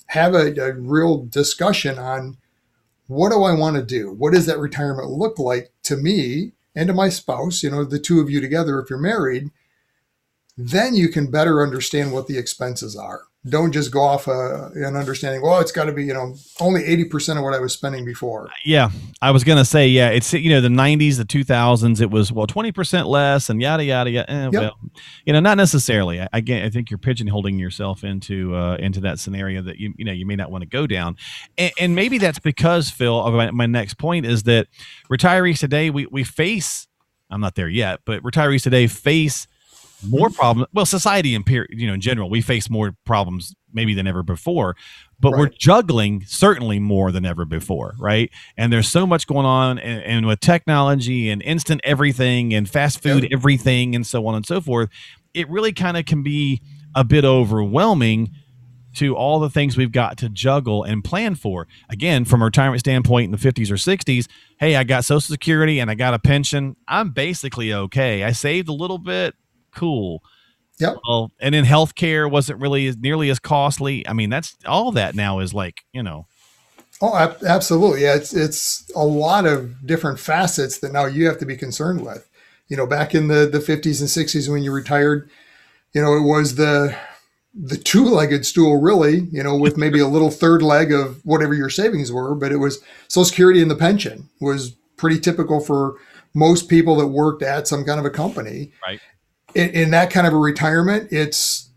have 0.08 0.34
a, 0.34 0.56
a 0.60 0.74
real 0.74 1.26
discussion 1.26 2.00
on 2.00 2.38
what 3.08 3.32
do 3.32 3.44
I 3.44 3.54
want 3.54 3.76
to 3.76 3.84
do? 3.84 4.12
What 4.14 4.34
does 4.34 4.46
that 4.46 4.60
retirement 4.60 5.10
look 5.10 5.40
like 5.40 5.72
to 5.84 5.98
me 5.98 6.54
and 6.76 6.88
to 6.88 6.94
my 6.94 7.10
spouse? 7.10 7.64
You 7.64 7.72
know, 7.72 7.84
the 7.84 8.00
two 8.00 8.20
of 8.20 8.30
you 8.30 8.40
together, 8.40 8.80
if 8.80 8.90
you're 8.90 9.00
married, 9.00 9.50
then 10.58 10.96
you 10.96 11.10
can 11.10 11.32
better 11.32 11.64
understand 11.64 12.12
what 12.12 12.28
the 12.28 12.38
expenses 12.38 12.96
are 12.96 13.24
don't 13.48 13.72
just 13.72 13.92
go 13.92 14.02
off 14.02 14.28
uh, 14.28 14.70
an 14.74 14.98
understanding. 14.98 15.42
Well, 15.42 15.62
it's 15.62 15.72
got 15.72 15.86
to 15.86 15.94
be 15.94 16.04
you 16.04 16.14
know 16.14 16.36
only 16.60 16.84
eighty 16.84 17.06
percent 17.06 17.40
of 17.40 17.46
what 17.46 17.54
I 17.54 17.60
was 17.60 17.72
spending 17.72 18.04
before. 18.04 18.50
Yeah, 18.66 18.90
I 19.22 19.32
was 19.32 19.46
gonna 19.46 19.64
say 19.64 19.88
yeah. 19.88 20.10
It's 20.10 20.34
you 20.34 20.50
know 20.50 20.60
the 20.60 20.70
nineties, 20.70 21.18
the 21.18 21.26
two 21.26 21.46
thousands. 21.46 22.02
It 22.02 22.12
was 22.12 22.34
well 22.34 22.48
twenty 22.48 22.74
percent 22.74 23.08
less 23.08 23.50
and 23.50 23.62
yada 23.62 23.84
yada 23.84 24.10
yada. 24.10 24.32
Eh, 24.32 24.50
yep. 24.52 24.54
Well, 24.54 24.76
you 25.26 25.32
know 25.32 25.40
not 25.40 25.56
necessarily. 25.56 26.20
I, 26.20 26.28
again, 26.34 26.66
I 26.66 26.70
think 26.70 26.90
you're 26.90 26.98
pigeonholing 26.98 27.60
yourself 27.60 28.04
into 28.04 28.56
uh, 28.56 28.76
into 28.76 29.00
that 29.02 29.20
scenario 29.20 29.62
that 29.62 29.78
you 29.78 29.94
you 29.98 30.04
know 30.04 30.12
you 30.12 30.26
may 30.26 30.36
not 30.36 30.52
want 30.52 30.64
to 30.64 30.70
go 30.70 30.86
down, 30.86 31.16
and, 31.58 31.72
and 31.80 31.96
maybe 31.96 32.18
that's 32.18 32.40
because 32.40 32.90
Phil. 32.90 33.20
Of 33.20 33.34
my, 33.34 33.52
my 33.52 33.66
next 33.66 33.96
point 33.96 34.26
is 34.26 34.44
that 34.44 34.68
retirees 35.10 35.60
today 35.60 35.90
we 35.90 36.08
we 36.08 36.24
face. 36.24 36.88
I'm 37.32 37.42
not 37.42 37.56
there 37.56 37.70
yet, 37.70 38.02
but 38.06 38.24
retirees 38.24 38.64
today 38.64 38.88
face 38.88 39.48
more 40.08 40.28
mm-hmm. 40.28 40.36
problems. 40.36 40.70
Well, 40.74 40.86
society 40.86 41.36
in 41.36 41.44
period, 41.44 41.72
you 41.72 41.88
know, 41.88 41.94
in 41.94 42.02
general, 42.02 42.30
we 42.30 42.42
face 42.42 42.70
more 42.70 42.96
problems 43.06 43.56
maybe 43.74 43.94
than 43.94 44.08
ever 44.08 44.24
before, 44.24 44.76
but 45.20 45.32
right. 45.32 45.40
we're 45.40 45.50
juggling 45.50 46.24
certainly 46.26 46.80
more 46.80 47.12
than 47.12 47.26
ever 47.26 47.46
before, 47.46 47.96
right? 48.00 48.32
And 48.58 48.74
there's 48.74 48.88
so 48.88 49.06
much 49.06 49.28
going 49.28 49.46
on, 49.46 49.78
and, 49.80 50.04
and 50.04 50.28
with 50.28 50.40
technology 50.40 51.30
and 51.30 51.42
instant 51.42 51.82
everything 51.84 52.54
and 52.54 52.70
fast 52.70 53.02
food 53.02 53.24
yep. 53.24 53.32
everything 53.32 53.96
and 53.96 54.06
so 54.06 54.26
on 54.28 54.36
and 54.36 54.46
so 54.46 54.62
forth, 54.62 54.90
it 55.34 55.50
really 55.50 55.74
kind 55.74 55.98
of 55.98 56.06
can 56.06 56.24
be 56.24 56.62
a 56.96 57.04
bit 57.04 57.26
overwhelming 57.26 58.32
to 58.96 59.16
all 59.16 59.40
the 59.40 59.50
things 59.50 59.78
we've 59.78 59.92
got 59.92 60.18
to 60.18 60.30
juggle 60.30 60.84
and 60.84 61.04
plan 61.04 61.36
for. 61.36 61.68
Again, 61.90 62.26
from 62.26 62.42
a 62.42 62.46
retirement 62.46 62.80
standpoint 62.80 63.26
in 63.26 63.32
the 63.32 63.38
50s 63.38 63.70
or 63.70 63.76
60s, 63.76 64.28
hey, 64.60 64.76
I 64.76 64.84
got 64.84 65.06
Social 65.06 65.22
Security 65.22 65.80
and 65.80 65.92
I 65.92 65.96
got 65.96 66.14
a 66.14 66.20
pension. 66.20 66.76
I'm 66.88 67.12
basically 67.12 67.74
okay. 67.74 68.24
I 68.24 68.32
saved 68.32 68.68
a 68.68 68.74
little 68.74 68.98
bit, 68.98 69.36
cool. 69.74 70.22
Yep. 70.80 70.98
Well, 71.08 71.32
and 71.42 71.54
in 71.54 71.66
healthcare 71.66 72.30
wasn't 72.30 72.62
really 72.62 72.88
as 72.88 72.98
nearly 72.98 73.30
as 73.30 73.40
costly. 73.40 74.08
I 74.08 74.14
mean, 74.14 74.30
that's 74.30 74.56
all 74.66 74.92
that 74.94 75.14
now 75.14 75.40
is 75.40 75.54
like, 75.54 75.82
you 75.92 76.02
know. 76.02 76.26
Oh, 77.02 77.36
absolutely. 77.46 78.04
Yeah, 78.04 78.16
it's 78.16 78.34
it's 78.34 78.90
a 78.96 79.06
lot 79.06 79.46
of 79.46 79.86
different 79.86 80.20
facets 80.20 80.80
that 80.80 80.92
now 80.92 81.06
you 81.06 81.28
have 81.28 81.38
to 81.40 81.46
be 81.46 81.56
concerned 81.56 82.06
with. 82.06 82.30
You 82.68 82.78
know, 82.78 82.86
back 82.86 83.16
in 83.16 83.28
the 83.28 83.46
the 83.46 83.60
50s 83.60 84.00
and 84.00 84.10
60s 84.10 84.50
when 84.50 84.64
you 84.64 84.72
retired, 84.72 85.30
you 85.94 86.02
know, 86.02 86.16
it 86.16 86.24
was 86.24 86.56
the 86.56 86.96
the 87.54 87.78
two-legged 87.78 88.46
stool 88.46 88.80
really 88.80 89.22
you 89.32 89.42
know 89.42 89.56
with 89.56 89.76
maybe 89.76 90.00
a 90.00 90.08
little 90.08 90.30
third 90.30 90.62
leg 90.62 90.92
of 90.92 91.20
whatever 91.26 91.54
your 91.54 91.70
savings 91.70 92.12
were 92.12 92.36
but 92.36 92.52
it 92.52 92.58
was 92.58 92.80
social 93.08 93.26
security 93.26 93.62
and 93.62 93.72
the 93.72 93.76
pension 93.76 94.30
was 94.40 94.76
pretty 94.98 95.20
typical 95.20 95.60
for 95.60 95.96
most 96.36 96.70
people 96.70 96.96
that 96.96 97.08
worked 97.08 97.42
at 97.42 97.68
some 97.68 97.84
kind 97.84 98.00
of 98.00 98.06
a 98.06 98.10
company 98.10 98.72
right 98.86 99.00
in, 99.56 99.70
in 99.70 99.92
that 99.92 100.12
kind 100.12 100.28
of 100.28 100.34
a 100.34 100.38
retirement 100.38 101.08
it's 101.12 101.70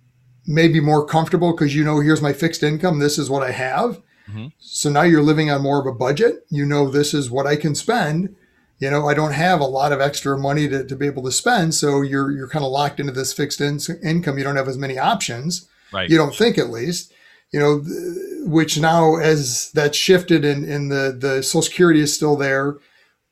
maybe 0.47 0.81
more 0.81 1.05
comfortable 1.05 1.53
because 1.53 1.75
you 1.75 1.85
know 1.85 2.01
here's 2.01 2.23
my 2.23 2.33
fixed 2.33 2.63
income 2.63 2.99
this 2.99 3.19
is 3.19 3.31
what 3.31 3.43
i 3.43 3.51
have 3.51 4.03
mm-hmm. 4.29 4.47
so 4.59 4.91
now 4.91 5.03
you're 5.03 5.23
living 5.23 5.51
on 5.51 5.63
more 5.63 5.81
of 5.81 5.87
a 5.87 5.97
budget 5.97 6.45
you 6.51 6.65
know 6.65 6.91
this 6.91 7.15
is 7.15 7.31
what 7.31 7.47
i 7.47 7.57
can 7.57 7.75
spend 7.75 8.35
you 8.83 8.91
know, 8.91 9.09
I 9.09 9.15
don't 9.15 9.33
have 9.33 9.61
a 9.61 9.65
lot 9.65 9.93
of 9.93 10.01
extra 10.01 10.37
money 10.37 10.69
to, 10.69 10.85
to 10.85 10.97
be 10.97 11.07
able 11.07 11.23
to 11.23 11.31
spend. 11.31 11.73
So 11.73 12.03
you're, 12.03 12.33
you're 12.33 12.49
kind 12.49 12.65
of 12.65 12.73
locked 12.73 12.99
into 12.99 13.13
this 13.13 13.33
fixed 13.33 13.61
in- 13.61 13.79
income. 14.03 14.39
You 14.39 14.43
don't 14.43 14.57
have 14.57 14.67
as 14.67 14.77
many 14.77 14.99
options. 14.99 15.69
Right. 15.93 16.11
You 16.11 16.19
don't 16.19 16.35
think 16.35 16.59
at 16.59 16.69
least, 16.69 17.13
you 17.53 17.61
know, 17.61 17.81
th- 17.81 18.49
which 18.51 18.81
now 18.81 19.15
as 19.19 19.71
that's 19.71 19.97
shifted 19.97 20.45
and, 20.45 20.65
and 20.65 20.91
the, 20.91 21.17
the 21.17 21.45
social 21.45 21.63
security 21.63 22.01
is 22.01 22.13
still 22.13 22.35
there, 22.35 22.75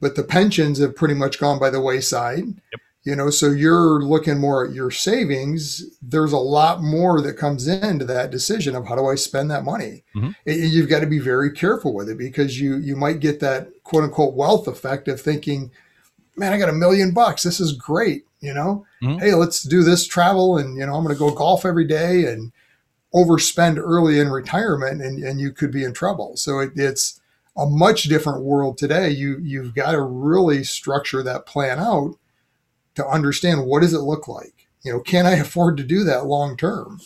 but 0.00 0.14
the 0.14 0.22
pensions 0.22 0.78
have 0.78 0.94
pretty 0.94 1.14
much 1.14 1.40
gone 1.40 1.58
by 1.58 1.68
the 1.68 1.80
wayside. 1.80 2.44
Yep 2.44 2.80
you 3.04 3.16
know 3.16 3.30
so 3.30 3.48
you're 3.48 4.02
looking 4.02 4.38
more 4.38 4.66
at 4.66 4.74
your 4.74 4.90
savings 4.90 5.84
there's 6.02 6.32
a 6.32 6.38
lot 6.38 6.82
more 6.82 7.20
that 7.20 7.34
comes 7.34 7.66
into 7.66 8.04
that 8.04 8.30
decision 8.30 8.74
of 8.76 8.86
how 8.86 8.94
do 8.94 9.06
i 9.06 9.14
spend 9.14 9.50
that 9.50 9.64
money 9.64 10.02
mm-hmm. 10.14 10.30
you've 10.44 10.88
got 10.88 11.00
to 11.00 11.06
be 11.06 11.18
very 11.18 11.50
careful 11.50 11.94
with 11.94 12.08
it 12.08 12.18
because 12.18 12.60
you 12.60 12.76
you 12.76 12.96
might 12.96 13.20
get 13.20 13.40
that 13.40 13.68
quote 13.84 14.04
unquote 14.04 14.34
wealth 14.34 14.66
effect 14.66 15.08
of 15.08 15.20
thinking 15.20 15.70
man 16.36 16.52
i 16.52 16.58
got 16.58 16.68
a 16.68 16.72
million 16.72 17.12
bucks 17.12 17.42
this 17.42 17.60
is 17.60 17.72
great 17.72 18.24
you 18.40 18.52
know 18.52 18.84
mm-hmm. 19.02 19.18
hey 19.18 19.34
let's 19.34 19.62
do 19.62 19.82
this 19.82 20.06
travel 20.06 20.58
and 20.58 20.76
you 20.76 20.84
know 20.84 20.94
i'm 20.94 21.04
going 21.04 21.14
to 21.14 21.18
go 21.18 21.34
golf 21.34 21.64
every 21.64 21.86
day 21.86 22.24
and 22.24 22.52
overspend 23.14 23.76
early 23.76 24.20
in 24.20 24.28
retirement 24.28 25.02
and, 25.02 25.24
and 25.24 25.40
you 25.40 25.50
could 25.50 25.72
be 25.72 25.82
in 25.82 25.92
trouble 25.92 26.36
so 26.36 26.60
it, 26.60 26.70
it's 26.76 27.20
a 27.56 27.66
much 27.66 28.04
different 28.04 28.42
world 28.42 28.78
today 28.78 29.10
you 29.10 29.38
you've 29.38 29.74
got 29.74 29.92
to 29.92 30.00
really 30.00 30.62
structure 30.62 31.22
that 31.22 31.44
plan 31.44 31.80
out 31.80 32.14
to 33.02 33.08
understand 33.08 33.64
what 33.64 33.82
does 33.82 33.94
it 33.94 34.00
look 34.00 34.28
like? 34.28 34.68
You 34.82 34.92
know, 34.92 35.00
can 35.00 35.26
I 35.26 35.36
afford 35.36 35.76
to 35.76 35.82
do 35.82 36.04
that 36.04 36.26
long 36.26 36.56
term? 36.56 37.00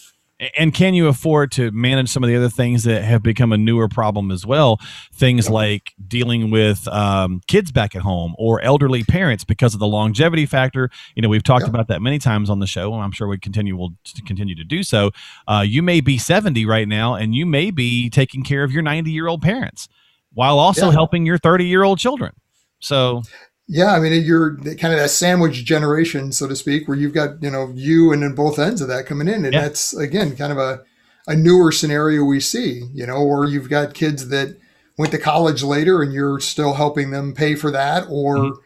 and 0.57 0.75
can 0.75 0.95
you 0.95 1.07
afford 1.07 1.53
to 1.53 1.71
manage 1.71 2.09
some 2.09 2.25
of 2.25 2.29
the 2.29 2.37
other 2.37 2.49
things 2.49 2.85
that 2.85 3.03
have 3.03 3.23
become 3.23 3.53
a 3.53 3.57
newer 3.57 3.89
problem 3.89 4.31
as 4.31 4.45
well 4.45 4.81
things 5.13 5.49
like 5.49 5.93
dealing 6.07 6.51
with 6.51 6.89
um, 6.89 7.41
kids 7.47 7.71
back 7.71 7.95
at 7.95 8.03
home 8.03 8.35
or 8.37 8.61
elderly 8.63 9.05
parents 9.05 9.45
because 9.45 9.75
of 9.75 9.81
the 9.81 9.87
longevity 9.87 10.45
factor 10.45 10.91
you 11.15 11.23
know 11.23 11.29
we've 11.29 11.43
talked 11.43 11.69
about 11.69 11.89
that 11.89 12.03
many 12.03 12.19
times 12.19 12.51
on 12.51 12.59
the 12.59 12.67
show 12.67 12.93
and 12.93 13.03
i'm 13.03 13.13
sure 13.13 13.29
we 13.29 13.39
continue 13.39 13.77
will 13.77 13.95
continue 14.27 14.55
to 14.55 14.65
do 14.65 14.83
so 14.83 15.11
uh, 15.47 15.65
you 15.67 15.83
may 15.83 16.01
be 16.01 16.19
70 16.19 16.67
right 16.67 16.89
now 16.89 17.15
and 17.15 17.35
you 17.35 17.47
may 17.47 17.71
be 17.71 18.11
taking 18.11 18.43
care 18.43 18.65
of 18.65 18.73
your 18.73 18.83
90 18.83 19.11
year 19.11 19.29
old 19.29 19.41
parents 19.41 19.89
while 20.33 20.59
also 20.59 20.87
yeah. 20.87 20.93
helping 20.93 21.25
your 21.25 21.39
30 21.39 21.67
year 21.67 21.85
old 21.85 21.99
children 21.99 22.33
so 22.81 23.23
yeah, 23.67 23.95
I 23.95 24.01
mean, 24.01 24.23
you're 24.25 24.57
kind 24.57 24.93
of 24.93 24.99
that 24.99 25.11
sandwich 25.11 25.65
generation, 25.65 26.33
so 26.33 26.47
to 26.47 26.57
speak, 26.57 26.87
where 26.87 26.97
you've 26.97 27.15
got 27.15 27.43
you 27.43 27.51
know 27.51 27.73
you 27.75 28.13
and 28.13 28.23
then 28.23 28.35
both 28.35 28.59
ends 28.59 28.81
of 28.81 28.89
that 28.89 29.07
coming 29.07 29.29
in, 29.29 29.45
and 29.45 29.55
yeah. 29.55 29.63
that's 29.63 29.95
again 29.95 30.37
kind 30.37 30.53
of 30.53 30.59
a 30.59 30.83
a 31.27 31.35
newer 31.35 31.73
scenario 31.73 32.25
we 32.25 32.41
see, 32.41 32.83
you 32.93 33.07
know, 33.07 33.17
or 33.17 33.47
you've 33.47 33.71
got 33.71 33.95
kids 33.95 34.29
that 34.29 34.59
went 34.99 35.11
to 35.13 35.19
college 35.19 35.63
later 35.63 36.03
and 36.03 36.13
you're 36.13 36.39
still 36.41 36.75
helping 36.75 37.11
them 37.11 37.33
pay 37.33 37.55
for 37.55 37.71
that, 37.71 38.05
or 38.11 38.37
mm-hmm. 38.37 38.61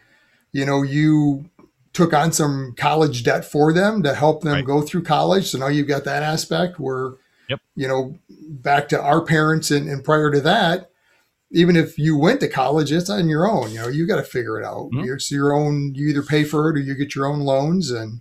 you 0.53 0.67
know 0.67 0.83
you 0.83 1.49
took 1.93 2.13
on 2.13 2.33
some 2.33 2.75
college 2.77 3.23
debt 3.23 3.45
for 3.45 3.73
them 3.73 4.03
to 4.03 4.15
help 4.15 4.43
them 4.43 4.55
right. 4.55 4.65
go 4.65 4.83
through 4.83 5.05
college, 5.05 5.47
so 5.47 5.59
now 5.59 5.69
you've 5.69 5.89
got 5.89 6.05
that 6.05 6.25
aspect 6.25 6.81
where 6.81 7.13
yep. 7.49 7.61
you 7.77 7.87
know 7.87 8.19
back 8.49 8.89
to 8.89 9.01
our 9.01 9.21
parents 9.21 9.71
and, 9.71 9.89
and 9.89 10.03
prior 10.03 10.33
to 10.33 10.41
that 10.41 10.88
even 11.51 11.77
if 11.77 11.99
you 11.99 12.17
went 12.17 12.41
to 12.41 12.49
college, 12.49 12.93
it's 12.93 13.11
on 13.11 13.29
your 13.29 13.49
own. 13.49 13.71
You 13.71 13.79
know, 13.79 13.89
you 13.89 14.07
got 14.07 14.17
to 14.17 14.23
figure 14.23 14.61
it 14.61 14.65
out. 14.65 14.91
Mm-hmm. 14.91 15.13
It's 15.13 15.31
your 15.31 15.55
own. 15.55 15.95
You 15.95 16.09
either 16.09 16.23
pay 16.23 16.45
for 16.45 16.69
it 16.69 16.77
or 16.77 16.81
you 16.81 16.95
get 16.95 17.15
your 17.15 17.27
own 17.27 17.41
loans. 17.41 17.91
And 17.91 18.21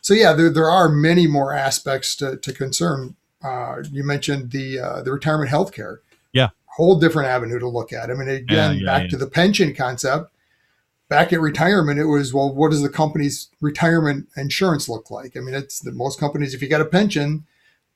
so, 0.00 0.14
yeah, 0.14 0.32
there, 0.32 0.50
there 0.50 0.70
are 0.70 0.88
many 0.88 1.26
more 1.26 1.54
aspects 1.54 2.16
to, 2.16 2.36
to 2.36 2.52
concern. 2.52 3.16
Uh, 3.42 3.82
you 3.90 4.02
mentioned 4.04 4.50
the 4.50 4.78
uh, 4.78 5.02
the 5.02 5.12
retirement 5.12 5.50
health 5.50 5.72
care. 5.72 6.00
Yeah, 6.32 6.48
whole 6.76 6.98
different 6.98 7.28
avenue 7.28 7.58
to 7.58 7.68
look 7.68 7.92
at. 7.92 8.10
I 8.10 8.14
mean, 8.14 8.28
again, 8.28 8.46
yeah, 8.48 8.70
yeah, 8.72 8.86
back 8.86 9.02
yeah. 9.02 9.08
to 9.08 9.16
the 9.18 9.26
pension 9.26 9.74
concept. 9.74 10.30
Back 11.10 11.34
at 11.34 11.40
retirement, 11.40 12.00
it 12.00 12.06
was 12.06 12.32
well, 12.32 12.52
what 12.52 12.70
does 12.70 12.80
the 12.80 12.88
company's 12.88 13.50
retirement 13.60 14.26
insurance 14.36 14.88
look 14.88 15.10
like? 15.10 15.36
I 15.36 15.40
mean, 15.40 15.54
it's 15.54 15.78
the 15.78 15.92
most 15.92 16.18
companies. 16.18 16.54
If 16.54 16.62
you 16.62 16.68
got 16.68 16.80
a 16.80 16.86
pension, 16.86 17.44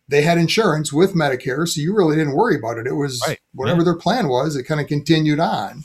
they 0.09 0.23
had 0.23 0.39
insurance 0.39 0.93
with 0.93 1.15
Medicare, 1.15 1.69
so 1.69 1.81
you 1.81 1.95
really 1.95 2.17
didn't 2.17 2.35
worry 2.35 2.57
about 2.57 2.79
it. 2.79 2.87
It 2.87 2.95
was 2.95 3.21
right. 3.27 3.39
whatever 3.53 3.81
yeah. 3.81 3.85
their 3.85 3.97
plan 3.97 4.29
was, 4.29 4.57
it 4.57 4.65
kind 4.65 4.81
of 4.81 4.87
continued 4.87 5.41
on. 5.41 5.85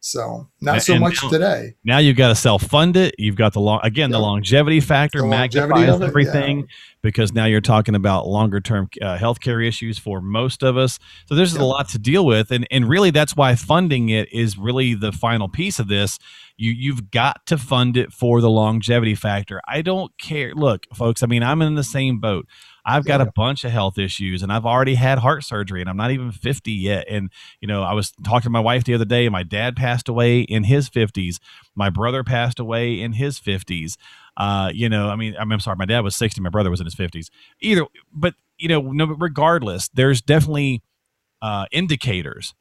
So 0.00 0.48
not 0.60 0.74
and, 0.74 0.82
so 0.82 0.98
much 0.98 1.22
now, 1.22 1.28
today. 1.28 1.74
Now 1.84 1.98
you've 1.98 2.16
got 2.16 2.28
to 2.28 2.34
self 2.36 2.62
fund 2.62 2.96
it. 2.96 3.16
You've 3.18 3.34
got 3.34 3.52
the 3.52 3.60
long 3.60 3.80
again 3.82 4.10
the 4.10 4.20
longevity 4.20 4.78
factor 4.78 5.18
the 5.18 5.26
longevity 5.26 5.74
magnifies 5.74 6.00
it, 6.00 6.04
everything 6.04 6.58
yeah. 6.60 6.64
because 7.02 7.32
now 7.32 7.46
you're 7.46 7.60
talking 7.60 7.96
about 7.96 8.26
longer 8.26 8.60
term 8.60 8.88
uh, 9.02 9.18
healthcare 9.18 9.66
issues 9.66 9.98
for 9.98 10.20
most 10.20 10.62
of 10.62 10.76
us. 10.76 11.00
So 11.26 11.34
there's 11.34 11.54
a 11.54 11.64
lot 11.64 11.88
to 11.90 11.98
deal 11.98 12.24
with, 12.24 12.52
and 12.52 12.66
and 12.70 12.88
really 12.88 13.10
that's 13.10 13.34
why 13.34 13.56
funding 13.56 14.08
it 14.08 14.32
is 14.32 14.56
really 14.56 14.94
the 14.94 15.10
final 15.10 15.48
piece 15.48 15.80
of 15.80 15.88
this. 15.88 16.20
You 16.56 16.70
you've 16.70 17.10
got 17.10 17.44
to 17.46 17.58
fund 17.58 17.96
it 17.96 18.12
for 18.12 18.40
the 18.40 18.50
longevity 18.50 19.16
factor. 19.16 19.60
I 19.66 19.82
don't 19.82 20.16
care. 20.16 20.54
Look, 20.54 20.86
folks. 20.94 21.24
I 21.24 21.26
mean, 21.26 21.42
I'm 21.42 21.60
in 21.60 21.74
the 21.74 21.84
same 21.84 22.20
boat. 22.20 22.46
I've 22.88 23.04
got 23.04 23.20
yeah. 23.20 23.26
a 23.26 23.32
bunch 23.32 23.64
of 23.64 23.70
health 23.70 23.98
issues 23.98 24.42
and 24.42 24.50
I've 24.50 24.64
already 24.64 24.94
had 24.94 25.18
heart 25.18 25.44
surgery 25.44 25.82
and 25.82 25.90
I'm 25.90 25.96
not 25.98 26.10
even 26.10 26.32
50 26.32 26.72
yet. 26.72 27.04
And, 27.06 27.30
you 27.60 27.68
know, 27.68 27.82
I 27.82 27.92
was 27.92 28.12
talking 28.24 28.44
to 28.44 28.50
my 28.50 28.60
wife 28.60 28.84
the 28.84 28.94
other 28.94 29.04
day. 29.04 29.26
And 29.26 29.32
my 29.32 29.42
dad 29.42 29.76
passed 29.76 30.08
away 30.08 30.40
in 30.40 30.64
his 30.64 30.88
50s. 30.88 31.36
My 31.74 31.90
brother 31.90 32.24
passed 32.24 32.58
away 32.58 32.98
in 32.98 33.12
his 33.12 33.38
50s. 33.38 33.96
Uh, 34.38 34.70
you 34.72 34.88
know, 34.88 35.10
I 35.10 35.16
mean, 35.16 35.36
I'm 35.38 35.60
sorry, 35.60 35.76
my 35.76 35.84
dad 35.84 36.00
was 36.00 36.16
60, 36.16 36.40
my 36.40 36.48
brother 36.48 36.70
was 36.70 36.80
in 36.80 36.86
his 36.86 36.94
50s. 36.94 37.28
Either, 37.60 37.84
but, 38.10 38.34
you 38.56 38.68
know, 38.68 38.80
no, 38.80 39.04
regardless, 39.04 39.88
there's 39.88 40.22
definitely 40.22 40.82
uh, 41.42 41.66
indicators 41.70 42.54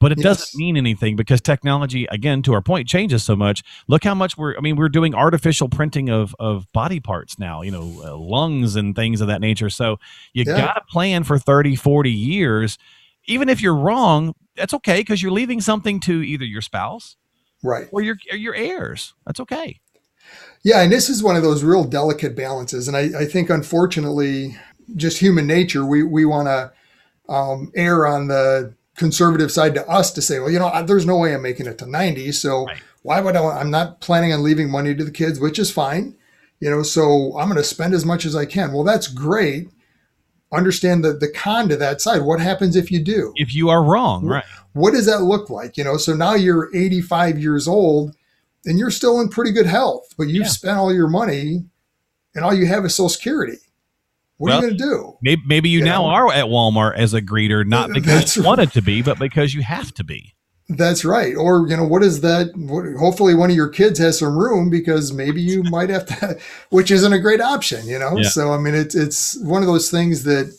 but 0.00 0.12
it 0.12 0.18
yes. 0.18 0.24
doesn't 0.24 0.58
mean 0.58 0.76
anything 0.76 1.16
because 1.16 1.40
technology 1.40 2.06
again 2.10 2.42
to 2.42 2.52
our 2.54 2.62
point 2.62 2.88
changes 2.88 3.24
so 3.24 3.34
much. 3.34 3.62
Look 3.88 4.04
how 4.04 4.14
much 4.14 4.36
we're 4.36 4.56
i 4.56 4.60
mean 4.60 4.76
we're 4.76 4.88
doing 4.88 5.14
artificial 5.14 5.68
printing 5.68 6.08
of 6.08 6.34
of 6.38 6.70
body 6.72 7.00
parts 7.00 7.38
now 7.38 7.62
you 7.62 7.70
know 7.70 8.00
uh, 8.04 8.16
lungs 8.16 8.76
and 8.76 8.94
things 8.94 9.20
of 9.20 9.28
that 9.28 9.40
nature. 9.40 9.70
So 9.70 9.98
you 10.32 10.44
yeah. 10.46 10.58
got 10.58 10.74
to 10.74 10.82
plan 10.88 11.24
for 11.24 11.38
30 11.38 11.76
40 11.76 12.10
years. 12.10 12.78
Even 13.26 13.48
if 13.48 13.60
you're 13.60 13.76
wrong 13.76 14.34
that's 14.56 14.74
okay 14.74 15.00
because 15.00 15.22
you're 15.22 15.32
leaving 15.32 15.60
something 15.60 16.00
to 16.00 16.22
either 16.22 16.44
your 16.44 16.62
spouse 16.62 17.16
right. 17.62 17.88
or 17.92 18.00
your 18.00 18.16
or 18.32 18.36
your 18.36 18.54
heirs. 18.54 19.14
That's 19.26 19.40
okay. 19.40 19.80
Yeah 20.62 20.82
and 20.82 20.92
this 20.92 21.08
is 21.08 21.22
one 21.22 21.36
of 21.36 21.42
those 21.42 21.64
real 21.64 21.84
delicate 21.84 22.36
balances 22.36 22.88
and 22.88 22.96
i, 22.96 23.20
I 23.20 23.24
think 23.24 23.50
unfortunately 23.50 24.56
just 24.96 25.18
human 25.18 25.46
nature 25.46 25.84
we 25.84 26.02
we 26.02 26.24
want 26.24 26.48
to 26.48 26.72
um, 27.28 27.70
err 27.76 28.06
on 28.06 28.28
the 28.28 28.74
conservative 28.98 29.50
side 29.50 29.74
to 29.74 29.88
us 29.88 30.12
to 30.12 30.20
say, 30.20 30.38
well, 30.38 30.50
you 30.50 30.58
know, 30.58 30.82
there's 30.82 31.06
no 31.06 31.16
way 31.16 31.34
I'm 31.34 31.42
making 31.42 31.66
it 31.66 31.78
to 31.78 31.86
90. 31.86 32.32
So 32.32 32.66
right. 32.66 32.82
why 33.02 33.20
would 33.20 33.36
I? 33.36 33.42
I'm 33.42 33.70
not 33.70 34.00
planning 34.00 34.32
on 34.32 34.42
leaving 34.42 34.70
money 34.70 34.94
to 34.94 35.04
the 35.04 35.10
kids, 35.10 35.40
which 35.40 35.58
is 35.58 35.70
fine. 35.70 36.16
You 36.60 36.70
know, 36.70 36.82
so 36.82 37.38
I'm 37.38 37.48
going 37.48 37.56
to 37.56 37.64
spend 37.64 37.94
as 37.94 38.04
much 38.04 38.24
as 38.24 38.34
I 38.34 38.44
can. 38.44 38.72
Well, 38.72 38.84
that's 38.84 39.06
great. 39.06 39.70
Understand 40.52 41.04
the, 41.04 41.12
the 41.12 41.30
con 41.30 41.68
to 41.68 41.76
that 41.76 42.00
side. 42.00 42.22
What 42.22 42.40
happens 42.40 42.74
if 42.74 42.90
you 42.90 43.02
do? 43.02 43.32
If 43.36 43.54
you 43.54 43.68
are 43.68 43.82
wrong, 43.82 44.26
right. 44.26 44.44
What 44.72 44.92
does 44.92 45.06
that 45.06 45.22
look 45.22 45.50
like? 45.50 45.76
You 45.76 45.84
know, 45.84 45.96
so 45.96 46.14
now 46.14 46.34
you're 46.34 46.74
85 46.74 47.38
years 47.38 47.66
old 47.66 48.16
and 48.64 48.78
you're 48.78 48.90
still 48.90 49.20
in 49.20 49.28
pretty 49.28 49.50
good 49.50 49.66
health, 49.66 50.14
but 50.16 50.28
you've 50.28 50.44
yeah. 50.44 50.50
spent 50.50 50.78
all 50.78 50.92
your 50.92 51.08
money 51.08 51.64
and 52.34 52.44
all 52.44 52.54
you 52.54 52.66
have 52.66 52.84
is 52.84 52.94
social 52.94 53.08
security. 53.08 53.58
What 54.38 54.50
well, 54.50 54.58
are 54.58 54.62
you 54.62 54.68
going 54.68 54.78
to 54.78 54.84
do? 54.84 55.18
Maybe, 55.20 55.42
maybe 55.46 55.68
you, 55.68 55.80
you 55.80 55.84
now 55.84 56.02
know? 56.02 56.08
are 56.08 56.32
at 56.32 56.46
Walmart 56.46 56.96
as 56.96 57.12
a 57.12 57.20
greeter, 57.20 57.66
not 57.66 57.90
uh, 57.90 57.94
because 57.94 58.36
you 58.36 58.42
wanted 58.42 58.72
to 58.72 58.82
be, 58.82 59.02
but 59.02 59.18
because 59.18 59.52
you 59.52 59.62
have 59.62 59.92
to 59.94 60.04
be. 60.04 60.34
That's 60.68 61.04
right. 61.04 61.34
Or, 61.34 61.66
you 61.66 61.76
know, 61.76 61.86
what 61.86 62.02
is 62.02 62.20
that? 62.20 62.54
What, 62.54 62.84
hopefully, 62.98 63.34
one 63.34 63.50
of 63.50 63.56
your 63.56 63.68
kids 63.68 63.98
has 63.98 64.18
some 64.18 64.36
room 64.36 64.70
because 64.70 65.12
maybe 65.12 65.40
you 65.40 65.62
might 65.70 65.90
have 65.90 66.06
to, 66.06 66.38
which 66.70 66.90
isn't 66.90 67.12
a 67.12 67.18
great 67.18 67.40
option, 67.40 67.86
you 67.86 67.98
know? 67.98 68.16
Yeah. 68.16 68.28
So, 68.28 68.52
I 68.52 68.58
mean, 68.58 68.74
it's, 68.74 68.94
it's 68.94 69.42
one 69.42 69.62
of 69.62 69.66
those 69.66 69.90
things 69.90 70.22
that 70.24 70.56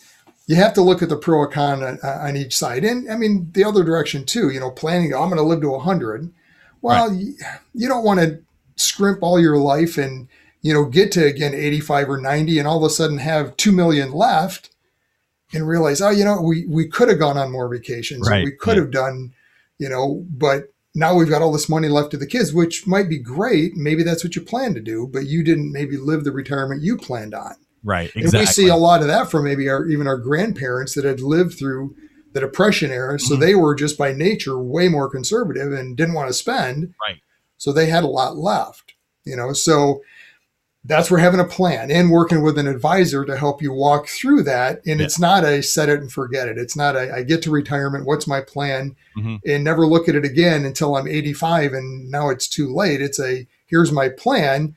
you 0.47 0.55
have 0.55 0.73
to 0.73 0.81
look 0.81 1.01
at 1.01 1.09
the 1.09 1.15
pro 1.15 1.37
or 1.37 1.47
con 1.47 1.83
on, 1.83 1.99
on 2.01 2.35
each 2.35 2.57
side. 2.57 2.83
And 2.83 3.09
I 3.09 3.15
mean, 3.15 3.49
the 3.53 3.63
other 3.63 3.83
direction 3.83 4.25
too, 4.25 4.49
you 4.49 4.59
know, 4.59 4.71
planning, 4.71 5.13
oh, 5.13 5.21
I'm 5.21 5.29
going 5.29 5.37
to 5.37 5.43
live 5.43 5.61
to 5.61 5.69
100. 5.69 6.33
Well, 6.81 7.09
right. 7.09 7.17
you, 7.17 7.35
you 7.75 7.87
don't 7.87 8.03
want 8.03 8.19
to 8.19 8.41
scrimp 8.75 9.19
all 9.21 9.39
your 9.39 9.57
life 9.57 9.97
and, 9.97 10.27
you 10.61 10.73
know, 10.73 10.85
get 10.85 11.11
to 11.13 11.25
again 11.25 11.53
85 11.53 12.09
or 12.09 12.21
90 12.21 12.59
and 12.59 12.67
all 12.67 12.77
of 12.77 12.83
a 12.83 12.89
sudden 12.89 13.17
have 13.19 13.55
2 13.57 13.71
million 13.71 14.11
left 14.11 14.69
and 15.53 15.67
realize, 15.67 16.01
oh, 16.01 16.09
you 16.09 16.23
know, 16.23 16.41
we, 16.41 16.65
we 16.67 16.87
could 16.87 17.09
have 17.09 17.19
gone 17.19 17.37
on 17.37 17.51
more 17.51 17.67
vacations. 17.69 18.29
Right. 18.29 18.45
we 18.45 18.51
could 18.51 18.75
yeah. 18.75 18.83
have 18.83 18.91
done, 18.91 19.33
you 19.77 19.89
know, 19.89 20.25
but 20.29 20.73
now 20.93 21.15
we've 21.15 21.29
got 21.29 21.41
all 21.41 21.51
this 21.51 21.69
money 21.69 21.87
left 21.87 22.11
to 22.11 22.17
the 22.17 22.27
kids, 22.27 22.53
which 22.53 22.85
might 22.85 23.09
be 23.09 23.17
great. 23.17 23.75
Maybe 23.75 24.03
that's 24.03 24.23
what 24.23 24.35
you 24.35 24.41
plan 24.41 24.73
to 24.73 24.81
do, 24.81 25.07
but 25.07 25.25
you 25.25 25.43
didn't 25.43 25.71
maybe 25.71 25.97
live 25.97 26.23
the 26.23 26.31
retirement 26.31 26.81
you 26.81 26.97
planned 26.97 27.33
on. 27.33 27.55
Right. 27.83 28.11
Exactly. 28.15 28.23
And 28.23 28.33
we 28.33 28.45
see 28.45 28.67
a 28.67 28.75
lot 28.75 29.01
of 29.01 29.07
that 29.07 29.31
from 29.31 29.45
maybe 29.45 29.69
our 29.69 29.85
even 29.85 30.07
our 30.07 30.17
grandparents 30.17 30.95
that 30.95 31.05
had 31.05 31.21
lived 31.21 31.57
through 31.57 31.95
the 32.33 32.41
depression 32.41 32.91
era. 32.91 33.19
So 33.19 33.35
Mhm. 33.35 33.39
they 33.39 33.55
were 33.55 33.73
just 33.73 33.97
by 33.97 34.11
nature 34.11 34.59
way 34.59 34.89
more 34.89 35.09
conservative 35.09 35.71
and 35.71 35.95
didn't 35.95 36.13
want 36.13 36.27
to 36.27 36.33
spend. 36.33 36.93
Right. 37.07 37.21
So 37.57 37.71
they 37.71 37.87
had 37.87 38.03
a 38.03 38.07
lot 38.07 38.37
left. 38.37 38.93
You 39.23 39.35
know, 39.35 39.53
so 39.53 40.01
that's 40.85 41.11
where 41.11 41.19
having 41.19 41.39
a 41.41 41.45
plan 41.45 41.91
and 41.91 42.09
working 42.09 42.41
with 42.41 42.57
an 42.57 42.67
advisor 42.67 43.25
to 43.25 43.37
help 43.37 43.61
you 43.61 43.73
walk 43.73 44.07
through 44.07 44.43
that. 44.43 44.81
And 44.85 44.99
Yeah. 44.99 45.05
it's 45.05 45.19
not 45.19 45.43
a 45.43 45.61
set 45.61 45.89
it 45.89 45.99
and 45.99 46.11
forget 46.11 46.47
it. 46.47 46.57
It's 46.57 46.75
not 46.75 46.95
a 46.95 47.13
I 47.13 47.23
get 47.23 47.41
to 47.43 47.51
retirement, 47.51 48.05
what's 48.05 48.27
my 48.27 48.39
plan? 48.41 48.95
Mhm. 49.17 49.39
And 49.45 49.63
never 49.63 49.85
look 49.85 50.07
at 50.07 50.15
it 50.15 50.23
again 50.23 50.63
until 50.65 50.95
I'm 50.95 51.07
85 51.07 51.73
and 51.73 52.09
now 52.09 52.29
it's 52.29 52.47
too 52.47 52.73
late. 52.73 53.01
It's 53.01 53.19
a 53.19 53.45
here's 53.65 53.91
my 53.91 54.07
plan. 54.09 54.75